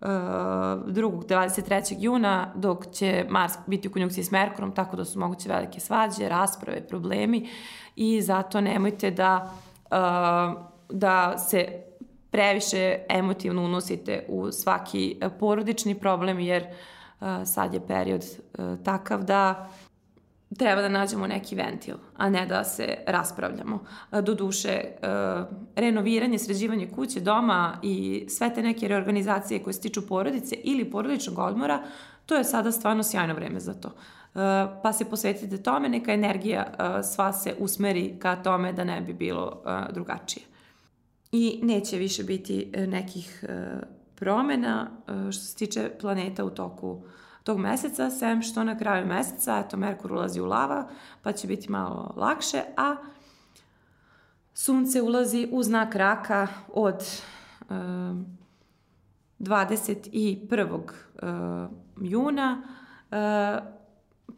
[0.01, 1.25] 2.
[1.27, 1.97] 23.
[1.99, 6.29] juna, dok će Mars biti u konjunkciji s Merkurom, tako da su moguće velike svađe,
[6.29, 7.49] rasprave, problemi
[7.97, 9.53] i zato nemojte da,
[9.91, 11.92] uh, da se
[12.33, 19.71] previše emotivno unosite u svaki porodični problem, jer uh, sad je period uh, takav da
[20.59, 23.85] treba da nađemo neki ventil, a ne da se raspravljamo.
[24.23, 24.81] Do duše,
[25.77, 31.39] renoviranje, sređivanje kuće, doma i sve te neke reorganizacije koje se tiču porodice ili porodičnog
[31.39, 31.83] odmora,
[32.27, 33.91] to je sada stvarno sjajno vreme za to.
[34.83, 36.67] Pa se posvetite tome, neka energija
[37.15, 39.63] sva se usmeri ka tome da ne bi bilo
[39.93, 40.52] drugačije.
[41.33, 43.81] I neće više biti e, nekih e,
[44.15, 47.03] promena što se tiče planeta u toku
[47.43, 50.89] tog meseca, sem što na kraju meseca, eto, Merkur ulazi u lava,
[51.23, 52.97] pa će biti malo lakše, a
[54.55, 57.03] Sunce ulazi u znak raka od
[57.71, 57.75] e,
[59.39, 60.81] 21.
[60.81, 61.27] E,
[62.01, 62.63] juna,
[63.11, 63.17] e,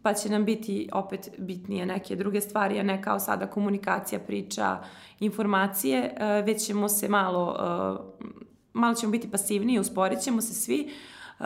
[0.05, 4.78] pa će nam biti opet bitnije neke druge stvari, a ne kao sada komunikacija, priča,
[5.20, 8.30] informacije, e, već ćemo se malo, e,
[8.72, 10.91] malo ćemo biti pasivniji, usporit ćemo se svi,
[11.41, 11.45] e,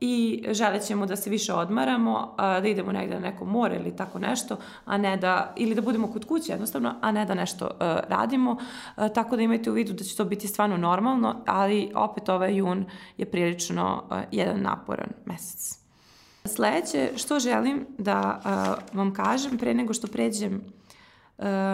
[0.00, 4.18] i želet ćemo da se više odmaramo, da idemo negde na neko more ili tako
[4.18, 7.70] nešto, a ne da, ili da budemo kod kuće jednostavno, a ne da nešto
[8.08, 8.56] radimo,
[9.14, 12.84] tako da imajte u vidu da će to biti stvarno normalno, ali opet ovaj jun
[13.16, 15.83] je prilično jedan naporan mesec.
[16.48, 18.40] Sledeće što želim da
[18.92, 20.60] vam kažem pre nego što pređem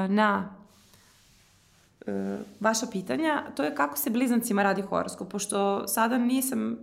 [0.09, 0.55] na
[2.61, 6.79] vaša pitanja, to je kako se blizancima radi horoskop, pošto sada nisam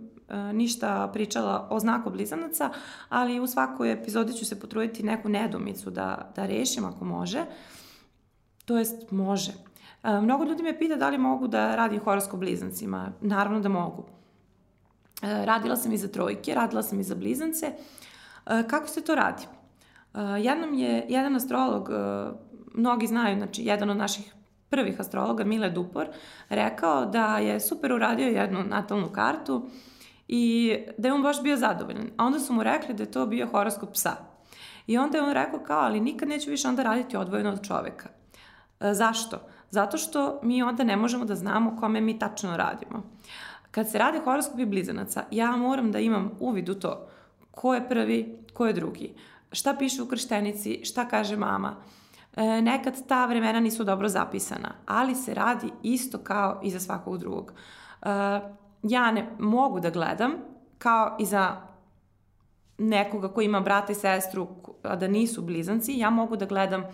[0.52, 2.70] ništa pričala o znaku blizanaca,
[3.08, 7.44] ali u svakoj epizodi ću se potruditi neku nedomicu da, da rešim ako može.
[8.64, 9.52] To jest može.
[10.22, 13.12] Mnogo ljudi me pita da li mogu da radim horoskop blizancima.
[13.20, 14.04] Naravno da mogu.
[15.22, 17.72] E, radila sam i za trojke, radila sam i za blizance.
[18.70, 19.42] Kako se to radi?
[20.40, 21.88] Jednom je jedan astrolog,
[22.74, 24.34] mnogi znaju, znači jedan od naših
[24.70, 26.08] prvih astrologa, Mile Dupor,
[26.48, 29.68] rekao da je super uradio jednu natalnu kartu
[30.28, 32.10] i da je on baš bio zadovoljan.
[32.16, 34.16] A onda su mu rekli da je to bio horoskop psa.
[34.86, 38.08] I onda je on rekao kao, ali nikad neću više onda raditi odvojeno od čoveka.
[38.80, 39.38] E, zašto?
[39.70, 43.02] Zato što mi onda ne možemo da znamo kome mi tačno radimo.
[43.70, 47.08] Kad se rade horoskopi blizanaca, ja moram da imam uvid u to
[47.50, 49.14] ko je prvi, ko je drugi.
[49.52, 51.76] Šta piše u krštenici, šta kaže mama.
[52.36, 57.18] E, nekad ta vremena nisu dobro zapisana, ali se radi isto kao i za svakog
[57.18, 57.52] drugog.
[57.52, 58.08] E,
[58.82, 60.32] ja ne mogu da gledam
[60.78, 61.56] kao i za
[62.78, 64.48] nekoga ko ima brata i sestru,
[64.82, 66.84] a da nisu blizanci, ja mogu da gledam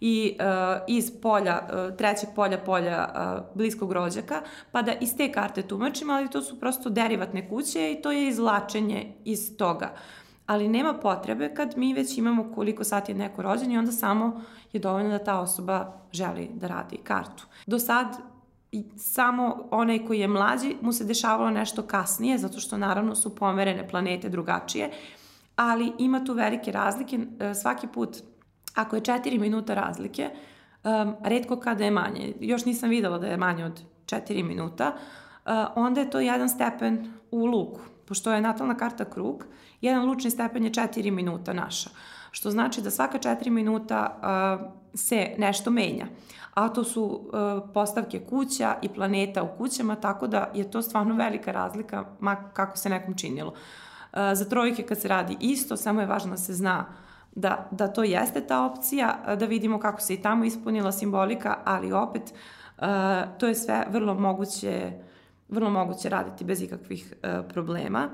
[0.00, 0.46] i uh,
[0.88, 4.42] iz polja, uh, trećeg polja, polja uh, bliskog rođaka,
[4.72, 8.28] pa da iz te karte tumačim, ali to su prosto derivatne kuće i to je
[8.28, 9.94] izlačenje iz toga.
[10.46, 14.42] Ali nema potrebe kad mi već imamo koliko sati je neko rođen i onda samo
[14.72, 17.46] je dovoljno da ta osoba želi da radi kartu.
[17.66, 18.06] Do sad
[18.72, 23.36] i samo onaj koji je mlađi mu se dešavalo nešto kasnije, zato što naravno su
[23.36, 24.90] pomerene planete drugačije,
[25.56, 27.18] ali ima tu velike razlike.
[27.62, 28.16] Svaki put,
[28.74, 30.30] ako je 4 minuta razlike,
[30.84, 34.92] um, redko kada je manje, još nisam videla da je manje od 4 minuta,
[35.46, 37.80] uh, onda je to jedan stepen u luku.
[38.06, 39.44] Pošto je natalna karta krug,
[39.80, 41.90] jedan lučni stepen je 4 minuta naša.
[42.30, 46.06] Što znači da svaka 4 minuta uh, se nešto menja.
[46.54, 51.14] A to su uh, postavke kuća i planeta u kućama, tako da je to stvarno
[51.14, 53.50] velika razlika, ma kako se nekom činilo.
[53.50, 56.86] Uh, za trojke kad se radi isto, samo je važno da se zna
[57.32, 61.92] da, da to jeste ta opcija, da vidimo kako se i tamo ispunila simbolika, ali
[61.92, 62.22] opet
[62.78, 62.84] uh,
[63.38, 64.92] to je sve vrlo moguće,
[65.48, 68.08] vrlo moguće raditi bez ikakvih uh, problema.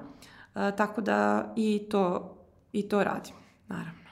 [0.54, 2.36] Uh, tako da i to,
[2.72, 3.34] i to radim,
[3.68, 4.06] naravno.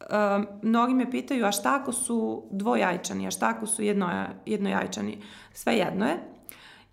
[0.00, 5.22] Um, mnogi me pitaju, a šta ako su dvojajčani, a šta ako su jedno, jednojajčani?
[5.52, 6.18] Sve jedno je.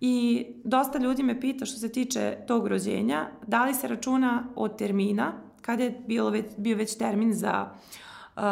[0.00, 4.78] I dosta ljudi me pita što se tiče tog rođenja, da li se računa od
[4.78, 5.32] termina,
[5.68, 8.42] kada je bilo već, bio već termin za uh,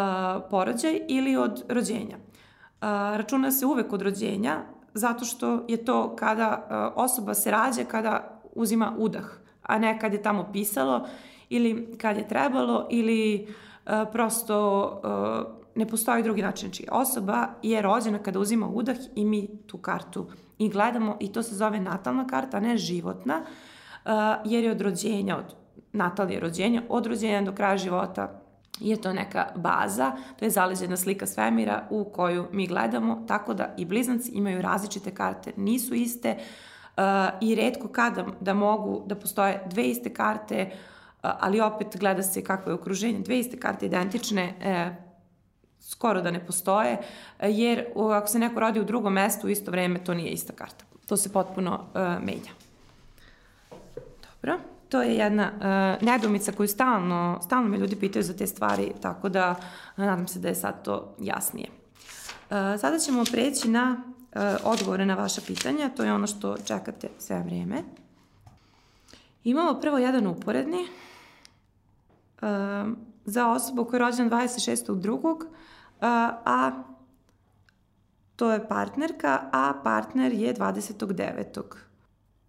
[0.50, 2.16] porođaj ili od rođenja.
[2.16, 4.58] Uh, računa se uvek od rođenja,
[4.94, 9.24] zato što je to kada uh, osoba se rađa, kada uzima udah,
[9.62, 11.06] a ne kad je tamo pisalo
[11.48, 16.68] ili kad je trebalo ili uh, prosto uh, ne postoji drugi način.
[16.68, 20.26] Znači, osoba je rođena kada uzima udah i mi tu kartu
[20.58, 23.44] i gledamo i to se zove natalna karta, a ne životna,
[24.44, 28.42] jer je od rođenja, od natalije rođenja, od rođenja do kraja života
[28.80, 33.74] je to neka baza, to je zaleđena slika svemira u koju mi gledamo, tako da
[33.76, 36.36] i blizanci imaju različite karte, nisu iste
[36.96, 37.02] uh,
[37.40, 42.44] i redko kada da mogu da postoje dve iste karte, uh, ali opet gleda se
[42.44, 45.06] kakvo je okruženje, dve iste karte identične, uh,
[45.80, 46.98] skoro da ne postoje,
[47.40, 50.84] jer ako se neko rodi u drugom mestu u isto vreme, to nije ista karta.
[51.06, 52.50] To se potpuno uh, menja.
[54.32, 54.75] Dobro.
[54.88, 59.28] To je jedna uh, nedumica koju stalno, stalno me ljudi pitaju za te stvari, tako
[59.28, 61.68] da uh, nadam se da je sad to jasnije.
[61.70, 67.08] Uh, sada ćemo preći na uh, odgovore na vaša pitanja, to je ono što čekate
[67.18, 67.82] sve vreme.
[69.44, 72.48] Imamo prvo jedan uporedni uh,
[73.24, 75.46] za osobu koja je rođena 26.2
[76.00, 76.82] a
[78.36, 81.85] to je partnerka, a partner je 29.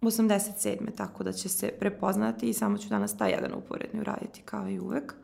[0.00, 0.96] 87.
[0.96, 4.78] tako da će se prepoznati i samo ću danas taj jedan uporedni uraditi kao i
[4.78, 5.14] uvek,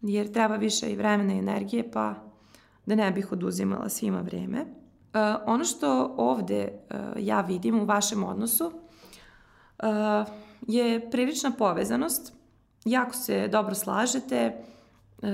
[0.00, 2.14] jer treba više i vremena i energije, pa
[2.86, 4.60] da ne bih oduzimala svima vreme.
[4.60, 8.72] Uh, ono što ovde uh, ja vidim u vašem odnosu uh,
[10.66, 12.32] je prilična povezanost,
[12.84, 14.64] jako se dobro slažete,
[15.22, 15.28] uh,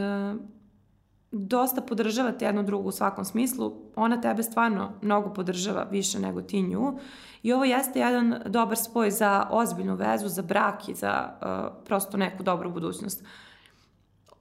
[1.32, 6.62] dosta podržavate jednu drugu u svakom smislu, ona tebe stvarno mnogo podržava više nego ti
[6.62, 6.98] nju.
[7.42, 12.16] I ovo jeste jedan dobar spoj za ozbiljnu vezu, za brak i za uh, prosto
[12.16, 13.24] neku dobru budućnost.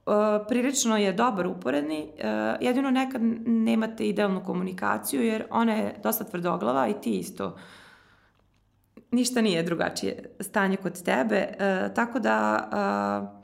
[0.06, 0.14] Uh,
[0.48, 2.24] prilično je dobar uporedni, uh,
[2.60, 7.56] jedino nekad nemate idealnu komunikaciju jer ona je dosta tvrdoglava i ti isto.
[9.10, 12.68] Ništa nije drugačije stanje kod tebe, uh, tako da
[13.22, 13.40] uh,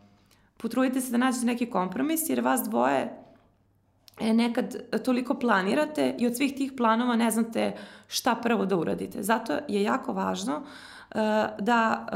[0.56, 3.25] potrudite se da nađete neki kompromis jer vas dvoje
[4.20, 7.76] e, nekad toliko planirate i od svih tih planova ne znate
[8.08, 9.22] šta prvo da uradite.
[9.22, 11.20] Zato je jako važno uh,
[11.58, 12.06] da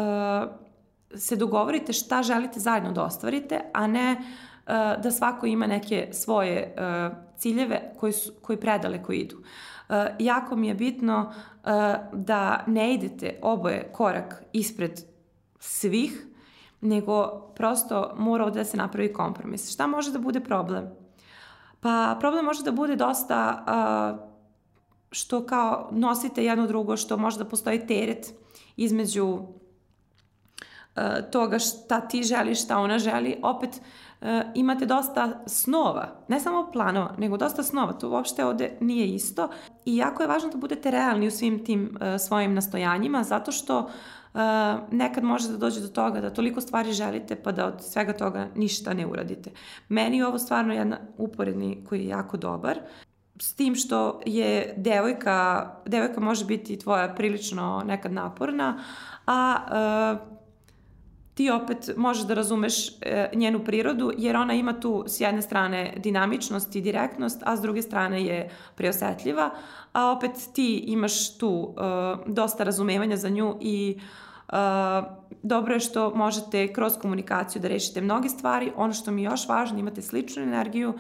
[1.13, 6.09] uh, se dogovorite šta želite zajedno da ostvarite, a ne uh, da svako ima neke
[6.13, 9.37] svoje uh, ciljeve koji, su, koji predaleko idu.
[9.37, 11.71] Uh, jako mi je bitno uh,
[12.13, 15.01] da ne idete oboje korak ispred
[15.59, 16.27] svih,
[16.81, 19.73] nego prosto mora ovde da se napravi kompromis.
[19.73, 20.85] Šta može da bude problem?
[21.81, 24.31] Pa problem može da bude dosta uh,
[25.11, 28.35] što kao nosite jedno drugo, što može da postoji teret
[28.77, 29.43] između uh,
[31.33, 33.37] toga šta ti želiš, šta ona želi.
[33.43, 33.71] Opet
[34.21, 37.93] uh, imate dosta snova, ne samo planova, nego dosta snova.
[37.93, 39.49] To uopšte ovde nije isto.
[39.85, 43.91] I jako je važno da budete realni u svim tim uh, svojim nastojanjima, zato što
[44.91, 48.49] nekad može da dođe do toga da toliko stvari želite pa da od svega toga
[48.55, 49.51] ništa ne uradite.
[49.89, 52.81] Meni je ovo stvarno jedan uporedni koji je jako dobar
[53.41, 58.79] s tim što je devojka, devojka može biti tvoja prilično nekad naporna,
[59.27, 59.57] a
[61.35, 62.95] ti opet možeš da razumeš uh,
[63.39, 67.83] njenu prirodu, jer ona ima tu s jedne strane dinamičnost i direktnost, a s druge
[67.83, 69.51] strane je preosetljiva,
[69.93, 71.75] a opet ti imaš tu uh,
[72.27, 73.99] dosta razumevanja za nju i
[74.49, 74.55] uh,
[75.43, 78.73] dobro je što možete kroz komunikaciju da rešite mnoge stvari.
[78.77, 80.95] Ono što mi je još važno, imate sličnu energiju,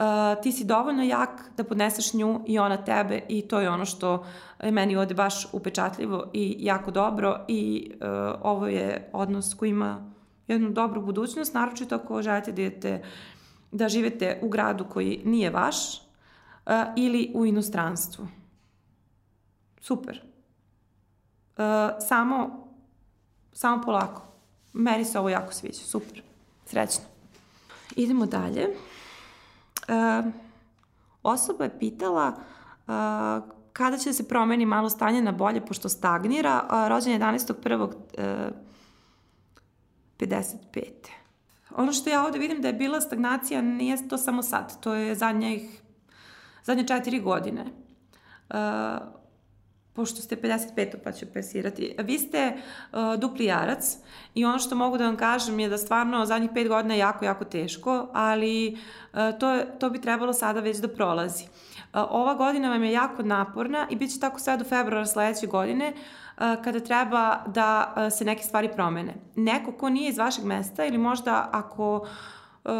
[0.00, 3.84] Uh, ti si dovoljno jak da podneseš nju i ona tebe i to je ono
[3.84, 4.26] što
[4.62, 8.00] je meni ovde baš upečatljivo i jako dobro i uh,
[8.42, 10.12] ovo je odnos koji ima
[10.48, 13.02] jednu dobru budućnost, naročito ako želite da, idete,
[13.72, 16.10] da živete u gradu koji nije vaš,
[16.96, 18.28] ili u inostranstvu.
[19.80, 20.22] Super.
[21.56, 21.64] Uh,
[22.08, 22.68] samo,
[23.52, 24.22] samo polako.
[24.72, 25.78] Meni se ovo jako sviđa.
[25.78, 26.22] Super.
[26.66, 27.04] Srećno.
[27.96, 28.66] Idemo dalje.
[29.90, 30.32] Uh,
[31.22, 32.94] osoba je pitala uh,
[33.72, 36.62] kada će se promeni malo stanje na bolje, pošto stagnira.
[36.64, 37.84] Uh, rođen je 11.1.
[37.84, 37.92] Uh,
[40.18, 40.84] 55.
[41.76, 44.80] Ono što ja ovde vidim da je bila stagnacija, nije to samo sad.
[44.80, 45.82] To je zadnjih
[46.64, 47.64] zadnje četiri godine.
[50.00, 50.96] Pošto ste 55.
[51.04, 51.94] pa ću pesirati.
[51.98, 53.96] Vi ste uh, dupli jarac
[54.34, 57.24] i ono što mogu da vam kažem je da stvarno zadnjih pet godina je jako,
[57.24, 58.78] jako teško, ali
[59.12, 61.44] uh, to, to bi trebalo sada već da prolazi.
[61.44, 65.46] Uh, ova godina vam je jako naporna i bit će tako sve do februara sledeće
[65.46, 69.14] godine uh, kada treba da uh, se neke stvari promene.
[69.36, 72.06] Neko ko nije iz vašeg mesta ili možda ako
[72.64, 72.70] uh,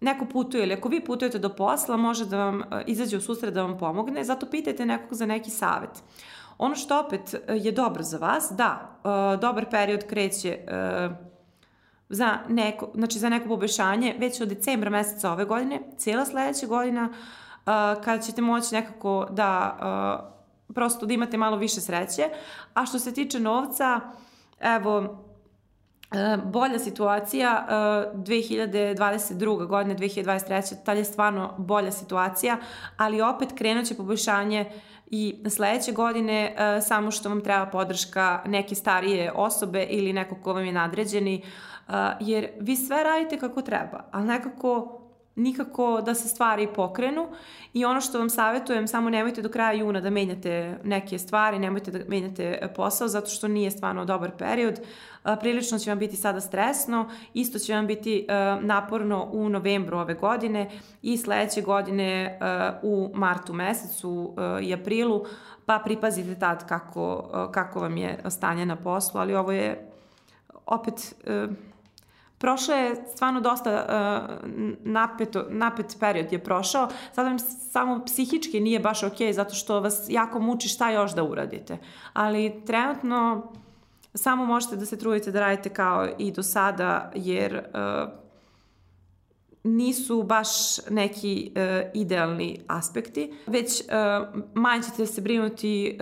[0.00, 3.54] neko putuje ili ako vi putujete do posla, može da vam e, izađe u susret
[3.54, 5.90] da vam pomogne, zato pitajte nekog za neki savet.
[6.58, 10.58] Ono što opet e, je dobro za vas, da, e, dobar period kreće
[12.08, 17.08] za neko, znači za neko poboljšanje već od decembra meseca ove godine, cijela sledeća godina,
[18.04, 19.76] kada ćete moći nekako da
[20.74, 22.28] prosto da imate malo više sreće.
[22.74, 24.00] A što se tiče novca,
[24.60, 25.24] evo,
[26.44, 27.66] bolja situacija
[28.14, 29.62] 2022.
[29.62, 30.74] E, godine, 2023.
[30.84, 32.56] Tad je stvarno bolja situacija,
[32.96, 34.70] ali opet krenut će poboljšanje
[35.06, 40.52] i sledeće godine e, samo što vam treba podrška neke starije osobe ili neko ko
[40.52, 41.42] vam je nadređeni,
[42.20, 45.00] jer vi sve radite kako treba, ali nekako
[45.38, 47.28] nikako da se stvari pokrenu
[47.72, 51.90] i ono što vam savjetujem, samo nemojte do kraja juna da menjate neke stvari, nemojte
[51.90, 54.80] da menjate posao zato što nije stvarno dobar period.
[55.40, 58.26] Prilično će vam biti sada stresno, isto će vam biti
[58.60, 60.70] naporno u novembru ove godine
[61.02, 62.38] i sledeće godine
[62.82, 65.24] u martu mesecu i aprilu,
[65.66, 69.90] pa pripazite tad kako, kako vam je stanje na poslu, ali ovo je
[70.66, 71.14] opet
[72.38, 76.88] Prošlo je stvarno dosta uh, napeto, napet period je prošao.
[77.12, 77.38] Sad vam
[77.72, 81.78] samo psihički nije baš ok, zato što vas jako muči šta još da uradite.
[82.12, 83.52] Ali trenutno
[84.14, 88.10] samo možete da se trudite da radite kao i do sada, jer uh,
[89.64, 90.48] nisu baš
[90.90, 95.98] neki uh, idealni aspekti, već uh, manje ćete se brinuti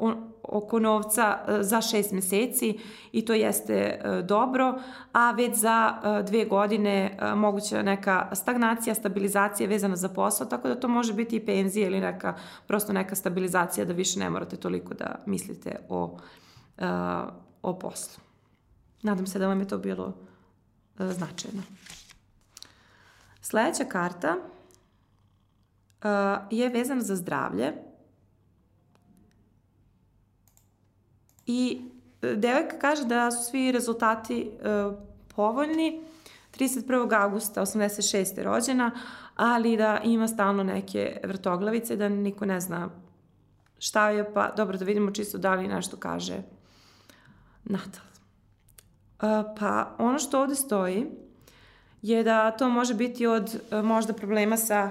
[0.00, 0.16] uh,
[0.50, 2.78] oko novca e, za šest meseci
[3.12, 4.74] i to jeste e, dobro,
[5.12, 10.80] a već za e, dve godine moguća neka stagnacija, stabilizacija vezana za posao, tako da
[10.80, 12.34] to može biti i penzija ili neka,
[12.66, 16.18] prosto neka stabilizacija da više ne morate toliko da mislite o,
[17.62, 18.22] o poslu.
[19.02, 20.14] Nadam se da vam je to bilo
[20.98, 21.62] značajno.
[23.40, 24.36] Sledeća karta
[26.50, 27.89] je vezana za zdravlje
[31.50, 31.80] I
[32.22, 34.94] e, devojka kaže da su svi rezultati uh,
[35.36, 36.00] povoljni,
[36.58, 37.22] 31.
[37.22, 38.42] augusta 86.
[38.42, 38.90] rođena,
[39.36, 42.88] ali da ima stalno neke vrtoglavice, da niko ne zna
[43.78, 46.42] šta je, pa dobro da vidimo čisto da li nešto kaže
[47.64, 48.04] Natal.
[49.22, 51.06] Uh, pa ono što ovde stoji
[52.02, 54.90] je da to može biti od uh, možda problema sa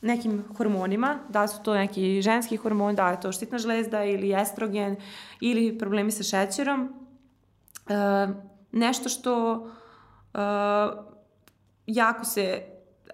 [0.00, 4.96] nekim hormonima, da su to neki ženski hormon, da je to štitna žlezda ili estrogen
[5.40, 6.92] ili problemi sa šećerom.
[7.88, 8.28] E,
[8.72, 9.66] nešto što
[10.34, 10.38] e,
[11.86, 12.62] jako se,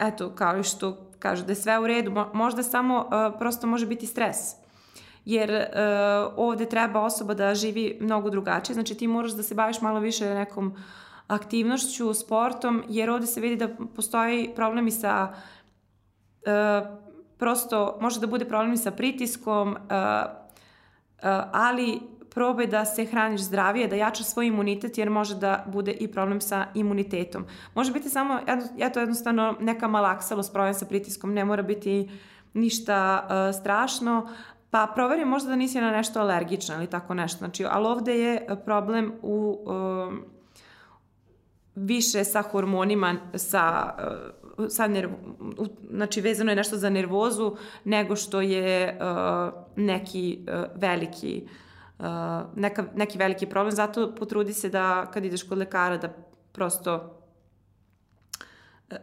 [0.01, 4.07] eto, kao što kaže da je sve u redu, možda samo e, prosto može biti
[4.07, 4.37] stres.
[5.25, 5.69] Jer e,
[6.37, 10.35] ovde treba osoba da živi mnogo drugačije, znači ti moraš da se baviš malo više
[10.35, 10.77] nekom
[11.27, 15.35] aktivnošću, sportom, jer ovde se vidi da postoji problemi sa
[17.37, 20.07] prosto može da bude problem sa pritiskom, e, e,
[21.53, 26.09] ali probaj da se hraniš zdravije, da jačaš svoj imunitet, jer može da bude i
[26.09, 27.45] problem sa imunitetom.
[27.75, 28.41] Može biti samo,
[28.79, 32.11] eto jednostavno, neka malaksalost problem sa pritiskom, ne mora biti
[32.55, 34.29] ništa uh, strašno,
[34.71, 37.39] pa proveri možda da nisi na nešto alergična ili tako nešto.
[37.39, 40.15] Znači, ali ovde je problem u uh,
[41.75, 45.11] više sa hormonima, sa uh, sad nerv,
[45.91, 51.49] znači vezano je nešto za nervozu nego što je uh, neki uh, veliki
[51.99, 52.05] uh,
[52.57, 56.09] neka, neki veliki problem, zato potrudi se da kad ideš kod lekara da
[56.53, 57.21] prosto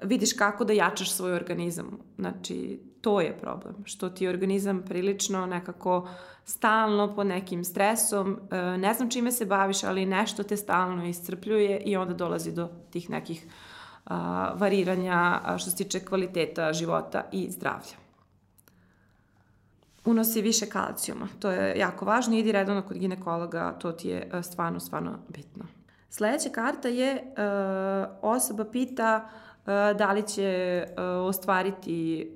[0.03, 1.99] vidiš kako da jačaš svoj organizam.
[2.17, 6.07] Znači, to je problem, što ti organizam prilično nekako
[6.45, 8.39] stalno pod nekim stresom,
[8.77, 13.09] ne znam čime se baviš, ali nešto te stalno iscrpljuje i onda dolazi do tih
[13.09, 13.51] nekih uh,
[14.11, 18.01] a, variranja a, što se tiče kvaliteta života i zdravlja.
[20.05, 24.79] Unosi više kalcijuma, to je jako važno, idi redovno kod ginekologa, to ti je stvarno,
[24.79, 25.63] stvarno bitno.
[26.09, 27.33] Sledeća karta je
[28.21, 29.29] osoba pita
[29.97, 30.85] da li će
[31.27, 32.31] ostvariti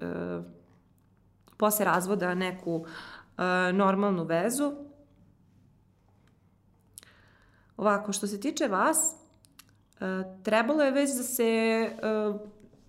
[1.57, 2.86] posle razvoda neku
[3.73, 4.73] normalnu vezu.
[7.78, 9.15] Ovako, što se tiče vas,
[10.43, 11.89] trebalo je već da se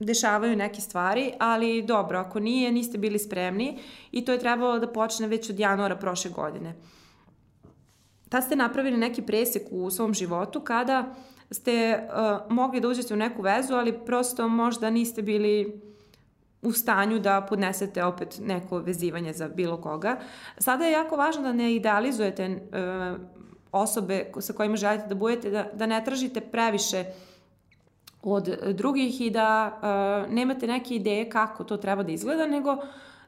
[0.01, 3.79] dešavaju neke stvari, ali dobro, ako nije, niste bili spremni
[4.13, 6.75] i to je trebalo da počne već od januara prošle godine.
[8.29, 11.15] Tad ste napravili neki presek u svom životu kada
[11.51, 15.81] ste uh, mogli da uđete u neku vezu, ali prosto možda niste bili
[16.63, 20.17] u stanju da podnesete opet neko vezivanje za bilo koga.
[20.59, 23.21] Sada je jako važno da ne idealizujete uh,
[23.77, 27.05] osobe sa kojima želite da budete, da, da ne tražite previše
[28.22, 32.77] od drugih i da uh, nemate neke ideje kako to treba da izgleda, nego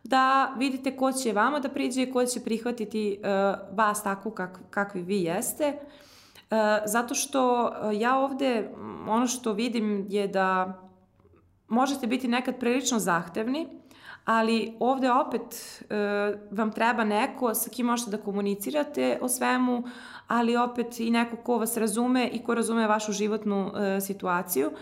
[0.05, 4.61] da vidite ko će vama da priđe i ko će prihvatiti uh, vas tako kak,
[4.71, 5.79] kakvi vi jeste.
[6.51, 8.71] Uh, zato što ja ovde,
[9.09, 10.81] ono što vidim je da
[11.69, 13.79] možete biti nekad prilično zahtevni,
[14.29, 15.43] ali ovde opet
[15.91, 15.97] e,
[16.51, 19.83] vam treba neko sa kim možete da komunicirate o svemu,
[20.29, 24.71] ali opet i neko ko vas razume i ko razume vašu životnu e, situaciju.
[24.71, 24.73] E,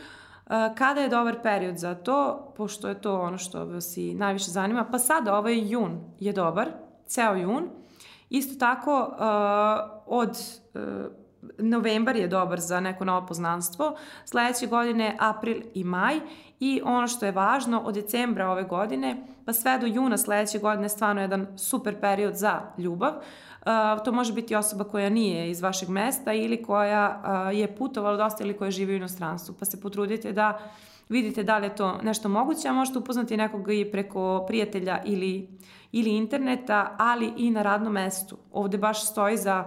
[0.78, 4.84] kada je dobar period za to, pošto je to ono što vas i najviše zanima,
[4.84, 6.68] pa sada ovaj jun je dobar,
[7.06, 7.68] ceo jun.
[8.30, 9.22] Isto tako e,
[10.06, 10.38] od
[11.58, 16.20] novembar je dobar za neko novo poznanstvo, sledeće godine april i maj
[16.60, 20.88] i ono što je važno, od decembra ove godine pa sve do juna sledeće godine
[20.88, 23.12] stvarno jedan super period za ljubav.
[24.04, 28.56] To može biti osoba koja nije iz vašeg mesta ili koja je putovala dosta ili
[28.56, 30.58] koja živi u inostranstvu, pa se potrudite da
[31.08, 35.48] vidite da li je to nešto moguće, a možete upoznati nekog i preko prijatelja ili,
[35.92, 38.36] ili interneta, ali i na radnom mestu.
[38.52, 39.64] Ovde baš stoji za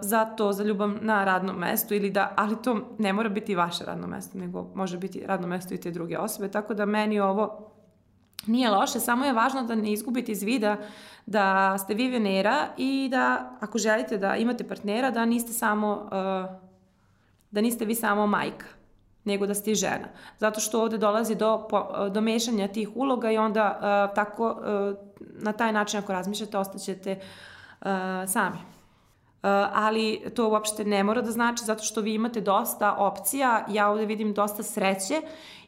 [0.00, 3.84] za to, za ljubav na radnom mestu ili da, ali to ne mora biti vaše
[3.84, 7.72] radno mesto, nego može biti radno mesto i te druge osobe, tako da meni ovo
[8.46, 10.76] nije loše, samo je važno da ne izgubite iz vida
[11.26, 16.56] da ste vi Venera i da ako želite da imate partnera, da niste samo, uh,
[17.50, 18.66] da niste vi samo majka
[19.24, 20.08] nego da ste i žena.
[20.38, 21.68] Zato što ovde dolazi do,
[22.10, 24.96] do mešanja tih uloga i onda uh, tako, uh,
[25.42, 27.18] na taj način ako razmišljate, ostaćete
[27.80, 27.86] uh,
[28.26, 28.56] sami.
[28.56, 33.88] Uh, ali to uopšte ne mora da znači zato što vi imate dosta opcija, ja
[33.88, 35.22] ovde vidim dosta sreće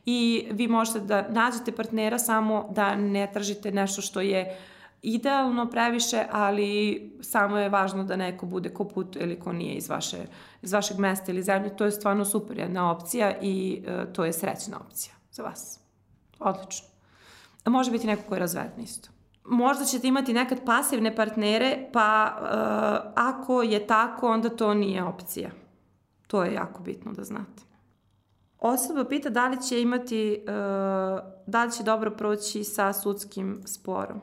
[0.06, 4.58] i vi možete da nađete partnera samo da ne tražite nešto što je
[5.02, 9.88] idealno previše, ali samo je važno da neko bude ko put ili ko nije iz,
[9.88, 10.26] vaše,
[10.62, 11.76] iz vašeg mesta ili zemlje.
[11.76, 15.80] To je stvarno super jedna opcija i uh, to je srećna opcija za vas.
[16.38, 16.88] Odlično.
[17.64, 19.10] A može biti neko ko je razveden isto
[19.48, 25.50] možda ćete imati nekad pasivne partnere, pa uh, ako je tako, onda to nije opcija.
[26.26, 27.62] To je jako bitno da znate.
[28.58, 30.48] Osoba pita da li će imati, uh,
[31.46, 34.20] da li će dobro proći sa sudskim sporom.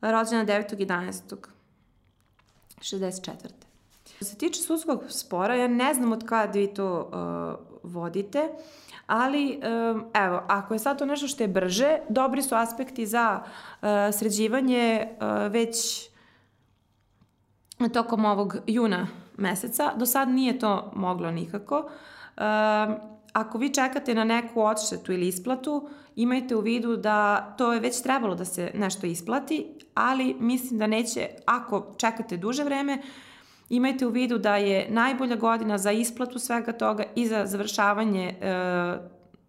[0.00, 1.36] Rođena 9.11.
[2.80, 3.32] 64.
[4.16, 8.48] Što se tiče sudskog spora, ja ne znam od kada vi to uh, vodite.
[9.06, 9.60] Ali
[10.14, 15.08] evo, ako je sad to nešto što je brže, dobri su aspekti za uh, sređivanje
[15.20, 16.08] uh, već
[17.92, 19.92] tokom ovog juna meseca.
[19.96, 21.90] Do sad nije to moglo nikako.
[22.36, 22.42] Uh,
[23.40, 28.02] ako vi čekate na neku odštetu ili isplatu, imajte u vidu da to je već
[28.02, 33.02] trebalo da se nešto isplati, ali mislim da neće, ako čekate duže vreme,
[33.68, 38.54] Imajte u vidu da je najbolja godina za isplatu svega toga i za završavanje e,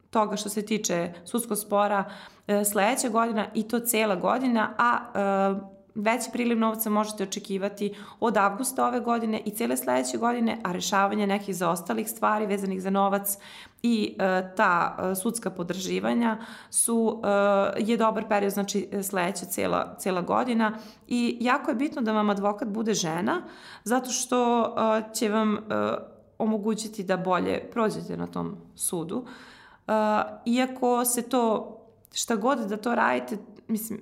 [0.10, 2.04] toga što se tiče sudskog spora
[2.48, 8.38] e, sledeća godina i to cela godina, a e, veći priliv novca možete očekivati od
[8.38, 13.38] avgusta ove godine i cele sledeće godine, a rešavanje nekih zaostalih stvari vezanih za novac
[13.84, 16.38] i e, ta e, sudska podrživanja
[16.70, 20.78] su, e, je dobar period, znači sledeća cela, cela godina
[21.08, 23.42] i jako je bitno da vam advokat bude žena,
[23.84, 25.60] zato što e, će vam e,
[26.38, 29.26] omogućiti da bolje prođete na tom sudu.
[29.88, 29.92] E,
[30.46, 31.76] iako se to,
[32.14, 33.38] šta god da to radite,
[33.68, 34.00] mislim,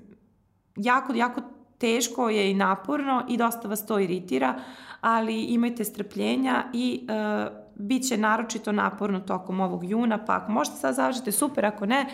[0.76, 1.42] jako, jako
[1.78, 4.60] teško je i naporno i dosta vas to iritira,
[5.02, 10.78] ali imajte strpljenja i e, bit će naročito naporno tokom ovog juna, pa ako možete
[10.78, 12.06] sad završite, super, ako ne,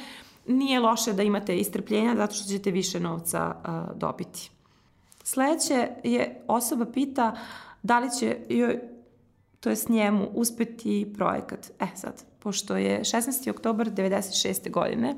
[0.47, 4.51] nije loše da imate istrpljenja zato što ćete više novca e, dobiti.
[5.23, 7.35] Sledeće je osoba pita
[7.83, 8.79] da li će joj,
[9.59, 11.71] to je s njemu, uspeti projekat.
[11.79, 13.49] E sad, pošto je 16.
[13.49, 14.71] oktober 96.
[14.71, 15.15] godine,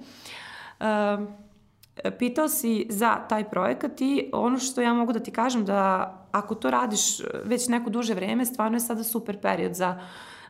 [0.80, 0.86] uh,
[2.20, 6.56] pitao si za taj projekat i ono što ja mogu da ti kažem da ako
[6.56, 7.02] to radiš
[7.44, 10.00] već neko duže vreme, stvarno je sada super period za,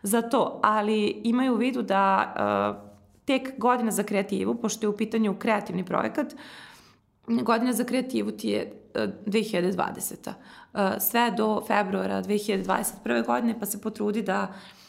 [0.03, 2.91] za to, ali imaju u vidu da uh,
[3.25, 6.35] tek godina za kreativu, pošto je u pitanju kreativni projekat,
[7.27, 10.29] godina za kreativu ti je uh, 2020.
[10.73, 13.25] Uh, sve do februara 2021.
[13.25, 14.84] godine, pa se potrudi da e,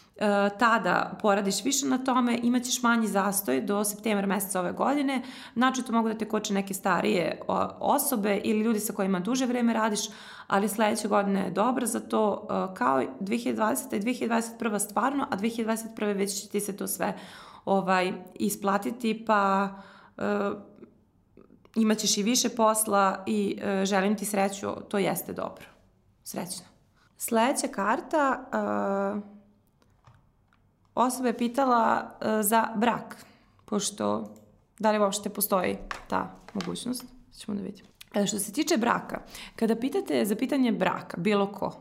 [0.58, 5.22] tada poradiš više na tome, imaćeš manji zastoj do septembra meseca ove godine,
[5.54, 7.40] znači to mogu da te koče neke starije
[7.80, 10.00] osobe ili ljudi sa kojima duže vreme radiš,
[10.46, 13.96] ali sledeće godine je dobra za to, e, kao 2020.
[13.96, 14.78] i 2021.
[14.78, 16.16] stvarno, a 2021.
[16.16, 17.14] već će ti se to sve
[17.66, 19.68] ovaj, isplatiti, pa
[20.16, 20.24] uh,
[21.74, 25.64] imaćeš i više posla i uh, želim ti sreću, to jeste dobro.
[26.24, 26.64] Srećno.
[27.18, 28.46] Sledeća karta,
[29.16, 29.35] uh,
[30.96, 33.16] osoba je pitala uh, za brak,
[33.64, 34.34] pošto
[34.78, 35.76] da li uopšte postoji
[36.08, 37.04] ta mogućnost,
[37.38, 37.88] ćemo da vidimo.
[38.14, 39.20] E, što se tiče braka,
[39.56, 41.72] kada pitate za pitanje braka, bilo ko,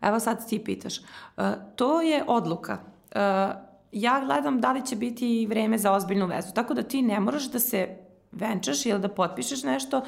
[0.00, 1.44] evo sad ti pitaš, uh,
[1.76, 2.78] to je odluka.
[3.92, 7.50] Ja gledam da li će biti vreme za ozbiljnu vezu, tako da ti ne moraš
[7.50, 7.96] da se
[8.32, 10.02] venčaš ili da potpišeš nešto,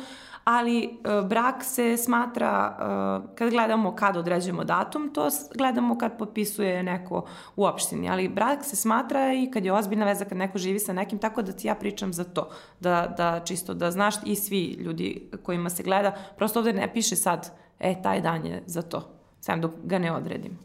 [0.45, 6.82] ali uh, brak se smatra, uh, kad gledamo kad određujemo datum, to gledamo kad potpisuje
[6.82, 7.26] neko
[7.57, 10.92] u opštini, ali brak se smatra i kad je ozbiljna veza, kad neko živi sa
[10.92, 14.64] nekim, tako da ti ja pričam za to, da, da čisto da znaš i svi
[14.64, 19.11] ljudi kojima se gleda, prosto ovde ne piše sad, e, taj dan je za to,
[19.40, 20.59] sam dok ga ne odredim.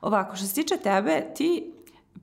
[0.00, 1.72] Ovako, što se tiče tebe, ti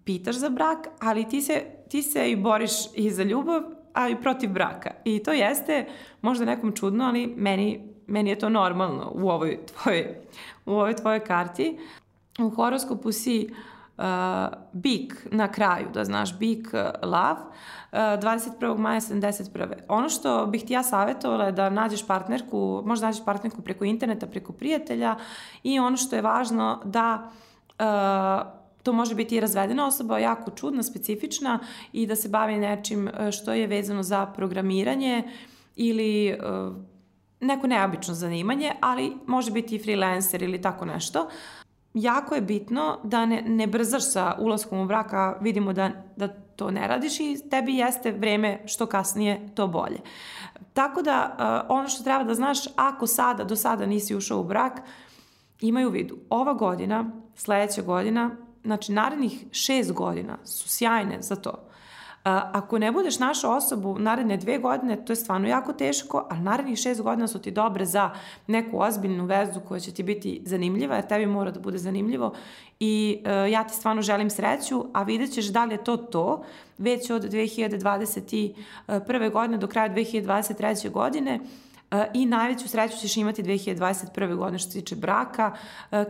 [0.04, 3.62] pitaš za brak, ali ti se, ti se i boriš i za ljubav
[3.94, 4.92] a i protiv braka.
[5.04, 5.86] I to jeste
[6.22, 10.16] možda nekom čudno, ali meni, meni je to normalno u ovoj tvojoj,
[10.66, 11.80] u ovoj tvojoj karti.
[12.40, 13.50] U horoskopu si
[13.98, 14.04] uh,
[14.74, 18.78] bik na kraju, da znaš, bik uh, lav, uh, 21.
[18.78, 19.74] maja 71.
[19.88, 24.28] Ono što bih ti ja savjetovala je da nađeš partnerku, možda nađeš partnerku preko interneta,
[24.28, 25.16] preko prijatelja
[25.64, 27.32] i ono što je važno da
[27.80, 31.60] uh, To može biti i razvedena osoba, jako čudna, specifična
[31.94, 35.24] i da se bavi nečim e, što je vezano za programiranje
[35.76, 36.76] ili uh,
[37.40, 41.28] neko neobično zanimanje, ali može biti i freelancer ili tako nešto.
[41.94, 46.72] Jako je bitno da ne, ne brzaš sa ulaskom u braka, vidimo da, da to
[46.72, 50.00] ne radiš i tebi jeste vreme što kasnije to bolje.
[50.74, 54.44] Tako da uh, ono što treba da znaš, ako sada, do sada nisi ušao u
[54.44, 54.82] brak,
[55.62, 61.54] imaju u vidu, ova godina, sledeća godina, znači narednih šest godina su sjajne za to.
[62.24, 66.80] Ako ne budeš našao osobu naredne dve godine, to je stvarno jako teško, a narednih
[66.80, 68.10] šest godina su ti dobre za
[68.48, 72.34] neku ozbiljnu vezu koja će ti biti zanimljiva, jer tebi mora da bude zanimljivo
[72.80, 76.44] i uh, ja ti stvarno želim sreću, a vidjet ćeš da li je to to,
[76.78, 79.32] već od 2021.
[79.32, 80.92] godine do kraja 2023.
[80.92, 81.46] godine, uh,
[82.14, 84.36] i najveću sreću ćeš imati 2021.
[84.36, 85.58] godine što se tiče braka, uh,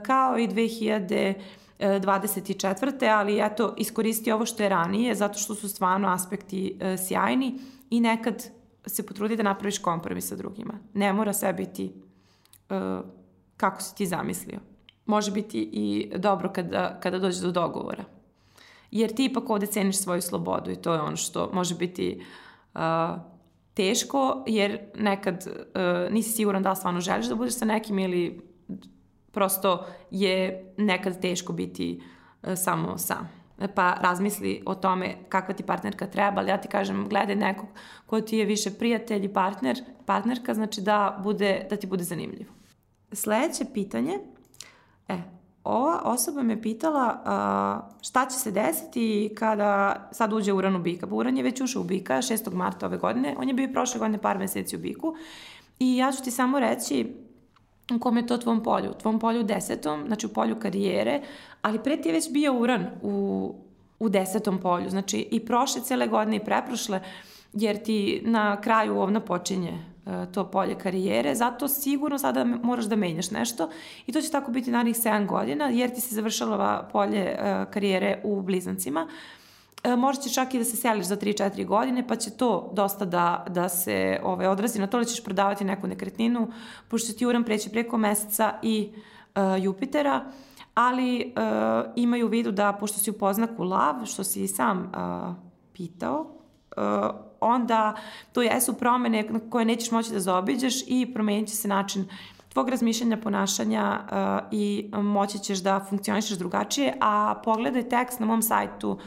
[0.03, 1.33] kao i 2000
[1.79, 3.09] 24.
[3.09, 7.59] ali eto, iskoristi ovo što je ranije, zato što su stvarno aspekti e, sjajni
[7.89, 8.43] i nekad
[8.85, 10.73] se potrudi da napraviš kompromis sa drugima.
[10.93, 11.93] Ne mora sve biti
[12.69, 12.99] e,
[13.57, 14.59] kako si ti zamislio.
[15.05, 18.03] Može biti i dobro kada, kada dođe do dogovora.
[18.91, 22.21] Jer ti ipak ovde ceniš svoju slobodu i to je ono što može biti
[22.73, 22.81] uh,
[23.73, 28.41] teško, jer nekad uh, nisi siguran da stvarno želiš da budeš sa nekim ili
[29.33, 32.01] prosto je nekad teško biti
[32.41, 33.29] uh, samo sam.
[33.75, 37.67] Pa razmisli o tome kakva ti partnerka treba, ali ja ti kažem, gledaj nekog
[38.05, 42.53] ko ti je više prijatelj i partner, partnerka, znači da, bude, da ti bude zanimljivo.
[43.11, 44.19] Sledeće pitanje,
[45.07, 45.17] e,
[45.63, 51.07] ova osoba me pitala uh, šta će se desiti kada sad uđe Uran u bika.
[51.07, 52.53] Pa Uran je već ušao u bika 6.
[52.53, 55.15] marta ove godine, on je bio prošle godine par meseci u biku
[55.79, 57.15] i ja ću ti samo reći
[57.91, 58.89] u kom je to tvom polju?
[58.89, 61.21] U tvom polju desetom, znači u polju karijere,
[61.61, 63.55] ali pre ti je već bio uran u,
[63.99, 67.01] u desetom polju, znači i prošle cele godine i preprošle,
[67.53, 69.73] jer ti na kraju ovna počinje
[70.05, 73.69] uh, to polje karijere, zato sigurno sada moraš da menjaš nešto
[74.07, 78.21] i to će tako biti narednih 7 godina, jer ti se završava polje uh, karijere
[78.23, 79.07] u blizancima.
[79.07, 79.42] Uh, E,
[79.97, 83.45] možda će čak i da se seliš za 3-4 godine, pa će to dosta da,
[83.49, 84.79] da se ovaj, odrazi.
[84.79, 86.51] Na to da ćeš prodavati neku nekretninu,
[86.87, 88.89] pošto ti Uran preće preko meseca i
[89.35, 90.25] uh, Jupitera,
[90.73, 94.79] ali uh, imaju u vidu da, pošto si u poznaku lav, što si i sam
[94.79, 95.35] uh,
[95.73, 96.83] pitao, uh,
[97.39, 97.95] onda
[98.33, 102.07] to jesu promene koje nećeš moći da zaobiđeš i promenit će se način
[102.49, 108.41] tvog razmišljanja, ponašanja uh, i moći ćeš da funkcionišeš drugačije, a pogledaj tekst na mom
[108.41, 108.99] sajtu uh,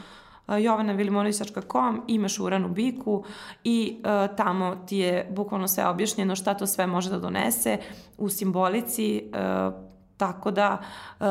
[0.47, 3.23] jovanavilimonisić.com, imaš uran u biku
[3.63, 7.77] i uh, tamo ti je bukvalno sve objašnjeno šta to sve može da donese
[8.17, 9.73] u simbolici, uh,
[10.17, 10.77] tako da
[11.19, 11.25] uh,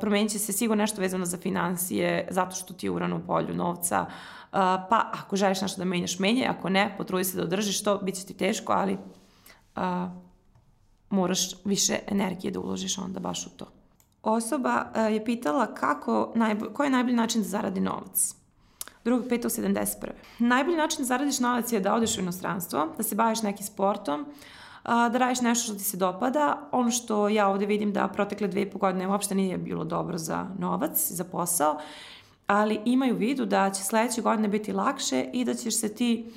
[0.00, 3.54] promenit će se sigurno nešto vezano za financije, zato što ti je uran u polju
[3.54, 4.58] novca, uh,
[4.90, 8.14] pa ako želiš nešto da menjaš, menje, ako ne, potrudi se da održiš to, bit
[8.14, 8.92] će ti teško, ali
[9.76, 9.82] uh,
[11.10, 13.66] moraš više energije da uložiš onda baš u to.
[14.22, 16.34] osoba uh, je pitala kako,
[16.74, 18.37] koji je najbolji način da zaradi novac.
[19.10, 20.10] 2.5.71.
[20.38, 24.26] Najbolji način da zaradiš novac je da odeš u inostranstvo, da se baviš nekim sportom,
[24.84, 26.68] da radiš nešto što ti se dopada.
[26.72, 30.18] Ono što ja ovde vidim da protekle dve i po godine uopšte nije bilo dobro
[30.18, 31.78] za novac, za posao,
[32.46, 36.30] ali imaju vidu da će sledeće godine biti lakše i da ćeš se ti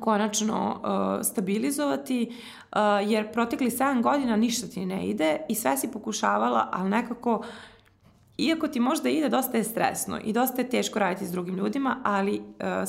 [0.00, 2.28] konačno uh, stabilizovati,
[2.72, 7.42] uh, jer protekli 7 godina ništa ti ne ide i sve si pokušavala, ali nekako
[8.38, 12.00] Iako ti možda ide, dosta je stresno i dosta je teško raditi s drugim ljudima,
[12.04, 12.44] ali uh,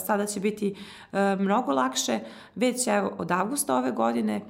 [0.06, 0.76] sada će biti
[1.12, 2.20] uh, mnogo lakše.
[2.56, 4.42] Već evo od avgusta ove godine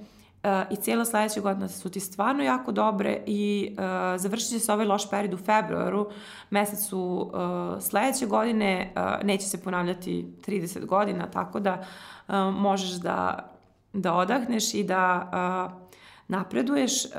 [0.44, 4.74] uh, i cijela sledeća godina su ti stvarno jako dobre i uh, završit će se
[4.74, 6.10] ovaj loš period u februaru,
[6.49, 11.86] mesecu uh, sledeće godine, uh, neće se ponavljati 30 godina, tako da
[12.28, 13.49] uh, možeš da,
[13.94, 15.30] da odahneš i da
[15.68, 15.82] uh,
[16.28, 17.06] napreduješ.
[17.06, 17.11] Uh,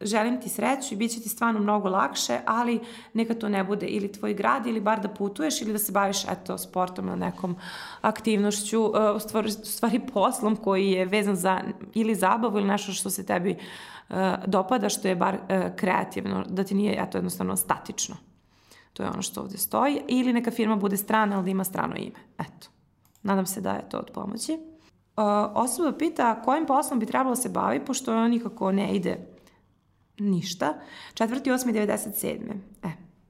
[0.00, 2.80] želim ti sreću i bit će ti stvarno mnogo lakše, ali
[3.14, 6.24] neka to ne bude ili tvoj grad ili bar da putuješ ili da se baviš
[6.24, 7.56] eto, sportom na nekom
[8.00, 11.60] aktivnošću, uh, u stvari, u stvari poslom koji je vezan za
[11.94, 13.56] ili zabavu ili nešto što se tebi
[14.08, 14.16] uh,
[14.46, 18.16] dopada, što je bar uh, kreativno, da ti nije eto, jednostavno statično.
[18.92, 20.00] To je ono što ovde stoji.
[20.08, 22.20] Ili neka firma bude strana, ali da ima strano ime.
[22.38, 22.68] Eto.
[23.22, 24.52] Nadam se da je to od pomoći.
[24.52, 29.33] Uh, osoba pita kojim poslom bi trebalo da se bavi, pošto on nikako ne ide
[30.18, 30.74] Ništa.
[31.14, 32.52] 4.8.97.
[32.82, 32.88] E,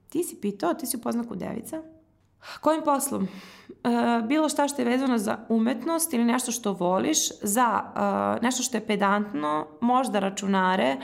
[0.09, 1.81] ti si pitao, ti si upoznaku devica.
[2.61, 3.23] Kojim poslom?
[3.23, 3.27] E,
[4.27, 7.83] bilo šta što je vezano za umetnost ili nešto što voliš, za
[8.39, 10.97] e, nešto što je pedantno, možda računare, e,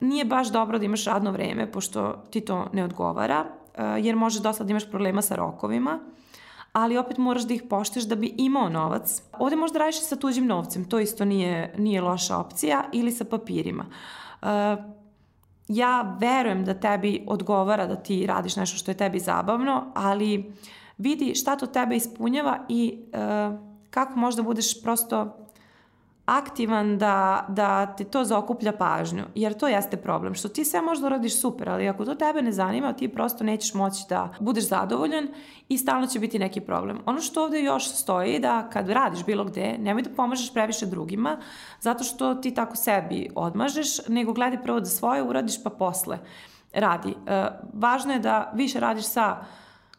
[0.00, 3.44] nije baš dobro da imaš radno vreme, pošto ti to ne odgovara,
[3.74, 5.98] e, jer može dosta da imaš problema sa rokovima,
[6.72, 9.22] ali opet moraš da ih pošteš da bi imao novac.
[9.38, 13.86] Ovde možda radiš sa tuđim novcem, to isto nije, nije loša opcija, ili sa papirima.
[14.42, 14.48] Uh,
[15.68, 20.52] ja verujem da tebi odgovara da ti radiš nešto što je tebi zabavno, ali
[20.98, 23.58] vidi šta to tebe ispunjava i uh,
[23.90, 25.41] kako možda budeš prosto
[26.26, 31.06] aktivan da, da ti to zaokuplja pažnju, jer to jeste problem, što ti sve možda
[31.06, 35.28] uradiš super, ali ako to tebe ne zanima, ti prosto nećeš moći da budeš zadovoljan
[35.68, 36.98] i stalno će biti neki problem.
[37.06, 41.36] Ono što ovde još stoji da kad radiš bilo gde, nemoj da pomažeš previše drugima,
[41.80, 46.18] zato što ti tako sebi odmažeš, nego gledaj prvo da svoje uradiš pa posle
[46.72, 47.14] radi.
[47.26, 49.44] E, važno je da više radiš sa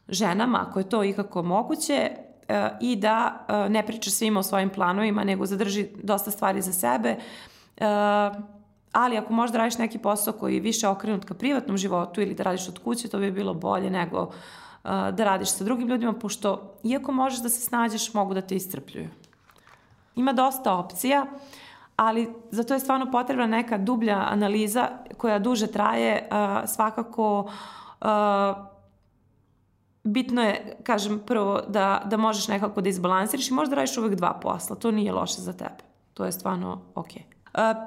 [0.08, 2.12] ženama, ako je to ikako moguće,
[2.82, 7.10] i da e, ne priča svima o svojim planovima, nego zadrži dosta stvari za sebe.
[7.10, 7.86] E,
[8.92, 12.44] ali ako možda radiš neki posao koji je više okrenut ka privatnom životu ili da
[12.44, 14.32] radiš od kuće, to bi bilo bolje nego
[14.84, 19.10] da radiš sa drugim ljudima, pošto iako možeš da se snađeš, mogu da te iscrpljuju.
[20.16, 21.26] Ima dosta opcija,
[21.96, 24.88] ali za to je stvarno potrebna neka dublja analiza
[25.18, 26.30] koja duže traje,
[26.66, 27.52] svakako
[30.04, 34.40] bitno je, kažem, prvo da, da možeš nekako da izbalansiraš i možda radiš uvek dva
[34.42, 34.76] posla.
[34.76, 35.84] To nije loše za tebe.
[36.14, 37.22] To je stvarno okej.
[37.22, 37.34] Okay.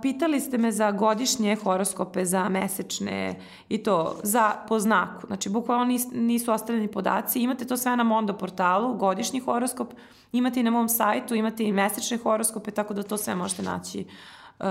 [0.02, 5.26] Pitali ste me za godišnje horoskope, za mesečne i to, za po znaku.
[5.26, 7.40] Znači, bukvalno nis, nisu ostavljeni podaci.
[7.40, 9.94] Imate to sve na Mondo portalu, godišnji horoskop,
[10.32, 14.06] imate i na mom sajtu, imate i mesečne horoskope, tako da to sve možete naći
[14.59, 14.66] uh,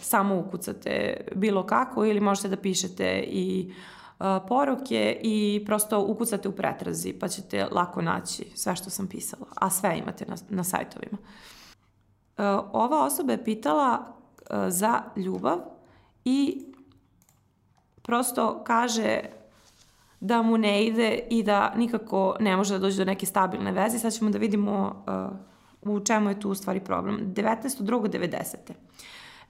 [0.00, 3.97] samo ukucate bilo kako ili možete da pišete i uh,
[4.48, 9.70] poruke i prosto ukucate u pretrazi pa ćete lako naći sve što sam pisala, a
[9.70, 11.18] sve imate na, na sajtovima.
[12.72, 14.16] Ova osoba je pitala
[14.68, 15.58] za ljubav
[16.24, 16.64] i
[18.02, 19.20] prosto kaže
[20.20, 23.98] da mu ne ide i da nikako ne može da dođe do neke stabilne veze.
[23.98, 25.04] Sad ćemo da vidimo
[25.82, 27.34] u čemu je tu u stvari problem.
[27.34, 28.56] 19.2.90.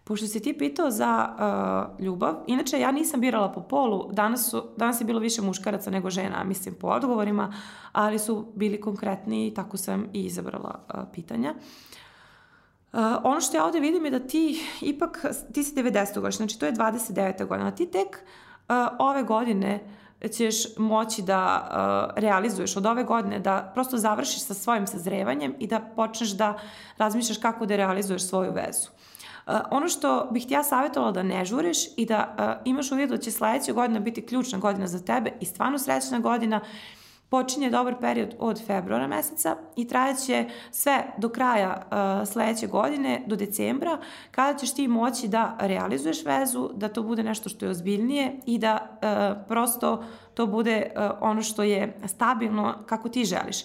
[0.08, 4.62] Pošto si ti pitao za uh, ljubav, inače ja nisam birala po polu, danas, su,
[4.76, 7.54] danas je bilo više muškaraca nego žena, mislim po odgovorima,
[7.92, 11.54] ali su bili konkretni i tako sam i izabrala uh, pitanja.
[12.92, 16.14] Uh, ono što ja ovde vidim je da ti ipak, ti si 90.
[16.14, 17.46] godina, znači to je 29.
[17.46, 19.80] godina, ti tek uh, ove godine
[20.32, 25.66] ćeš moći da uh, realizuješ od ove godine, da prosto završiš sa svojim sazrevanjem i
[25.66, 26.58] da počneš da
[26.98, 28.88] razmišljaš kako da realizuješ svoju vezu.
[29.70, 33.22] Ono što bih ti ja savjetovala da ne žuriš i da uh, imaš vidu da
[33.22, 36.60] će sledeća godina biti ključna godina za tebe i stvarno srećna godina,
[37.28, 43.36] počinje dobar period od februara meseca i trajaće sve do kraja uh, sledeće godine, do
[43.36, 43.98] decembra,
[44.30, 48.58] kada ćeš ti moći da realizuješ vezu, da to bude nešto što je ozbiljnije i
[48.58, 50.04] da uh, prosto
[50.34, 53.64] to bude uh, ono što je stabilno kako ti želiš.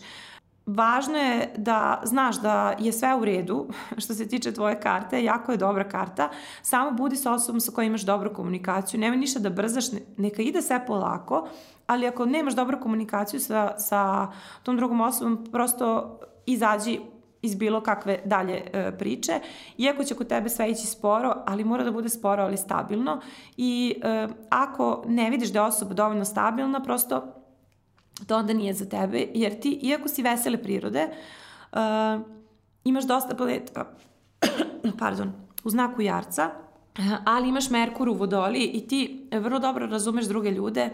[0.66, 3.68] Važno je da znaš da je sve u redu
[4.02, 6.30] što se tiče tvoje karte, jako je dobra karta,
[6.62, 9.86] samo budi sa osobom sa kojom imaš dobru komunikaciju, nemoj ništa da brzaš,
[10.18, 11.48] neka ide sve polako,
[11.88, 14.28] ali ako nemaš dobru komunikaciju sa, sa
[14.64, 17.00] tom drugom osobom, prosto izađi
[17.42, 19.34] iz bilo kakve dalje e, priče,
[19.78, 23.22] iako će kod tebe sve ići sporo, ali mora da bude sporo, ali stabilno
[23.58, 27.43] i e, ako ne vidiš da je osoba dovoljno stabilna, prosto
[28.28, 31.08] to onda nije za tebe, jer ti, iako si vesele prirode,
[31.72, 31.80] uh,
[32.84, 33.96] imaš dosta planeta,
[35.00, 35.32] pardon,
[35.64, 36.50] u znaku jarca,
[37.26, 40.90] ali imaš Merkur u vodoli i ti vrlo dobro razumeš druge ljude.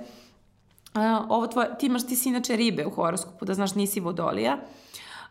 [0.96, 4.58] Uh, ovo tvoje, ti imaš, ti si inače ribe u horoskopu, da znaš nisi vodolija.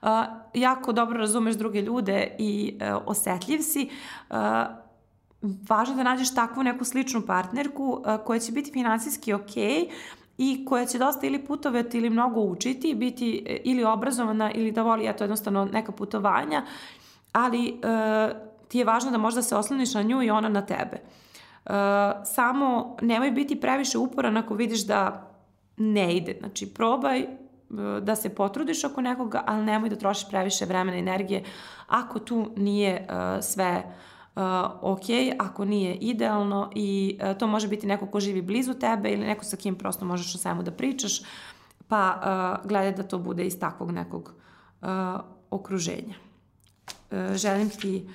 [0.02, 0.08] Uh,
[0.54, 3.90] jako dobro razumeš druge ljude i uh, osetljiv si.
[4.30, 4.36] Uh,
[5.68, 9.54] važno da nađeš takvu neku sličnu partnerku uh, koja će biti finansijski ok,
[10.38, 14.82] i koja će dosta ili putovati ili mnogo učiti, biti e, ili obrazovana ili da
[14.82, 16.62] voli eto jednostavno neka putovanja,
[17.32, 17.74] ali e,
[18.68, 20.96] ti je važno da možda se osloniš na nju i ona na tebe.
[20.96, 21.70] E,
[22.24, 25.30] samo nemoj biti previše uporan ako vidiš da
[25.76, 26.36] ne ide.
[26.40, 27.26] Znači probaj e,
[28.00, 31.44] da se potrudiš oko nekoga, ali nemoj da trošiš previše vremena i energije
[31.86, 33.92] ako tu nije uh, sve uh,
[34.80, 35.04] ok,
[35.38, 39.44] ako nije idealno i uh, to može biti neko ko živi blizu tebe ili neko
[39.44, 41.22] sa kim prosto možeš o svemu da pričaš,
[41.88, 44.34] pa uh, gledaj da to bude iz takvog nekog
[45.50, 46.14] okruženja.
[47.34, 48.08] Želim ti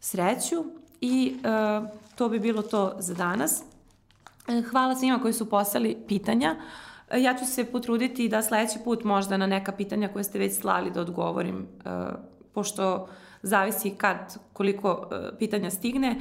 [0.00, 0.64] sreću
[1.00, 1.36] i
[2.14, 3.62] to bi bilo to za danas.
[4.70, 6.56] Hvala svima koji su poslali pitanja.
[7.16, 10.90] Ja ću se potruditi da sledeći put možda na neka pitanja koje ste već slali
[10.90, 11.66] da odgovorim,
[12.54, 13.08] pošto
[13.42, 14.98] zavisi kad, koliko uh,
[15.38, 16.20] pitanja stigne.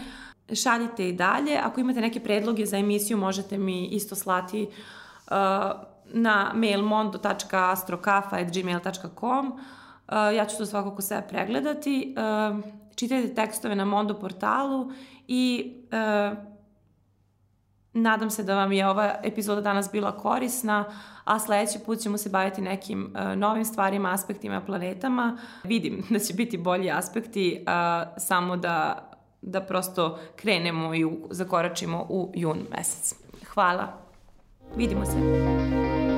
[0.53, 1.59] Šaljite i dalje.
[1.63, 4.71] Ako imate neke predloge za emisiju, možete mi isto slati uh,
[6.13, 9.47] na mail mondo.astrokafa.gmail.com.
[9.47, 9.53] Uh,
[10.35, 12.15] ja ću to svakako sve pregledati.
[12.95, 14.91] Čitajte tekstove na Mondo portalu
[15.27, 15.73] i
[16.31, 16.37] uh,
[18.01, 20.85] Nadam se da vam je ova epizoda danas bila korisna,
[21.23, 25.37] a sledeći put ćemo se baviti nekim uh, novim stvarima, aspektima, planetama.
[25.63, 29.07] Vidim da će biti bolji aspekti, uh, samo da,
[29.41, 33.15] da prosto krenemo i u, zakoračimo u jun mesec.
[33.53, 33.87] Hvala.
[34.75, 36.16] Vidimo se.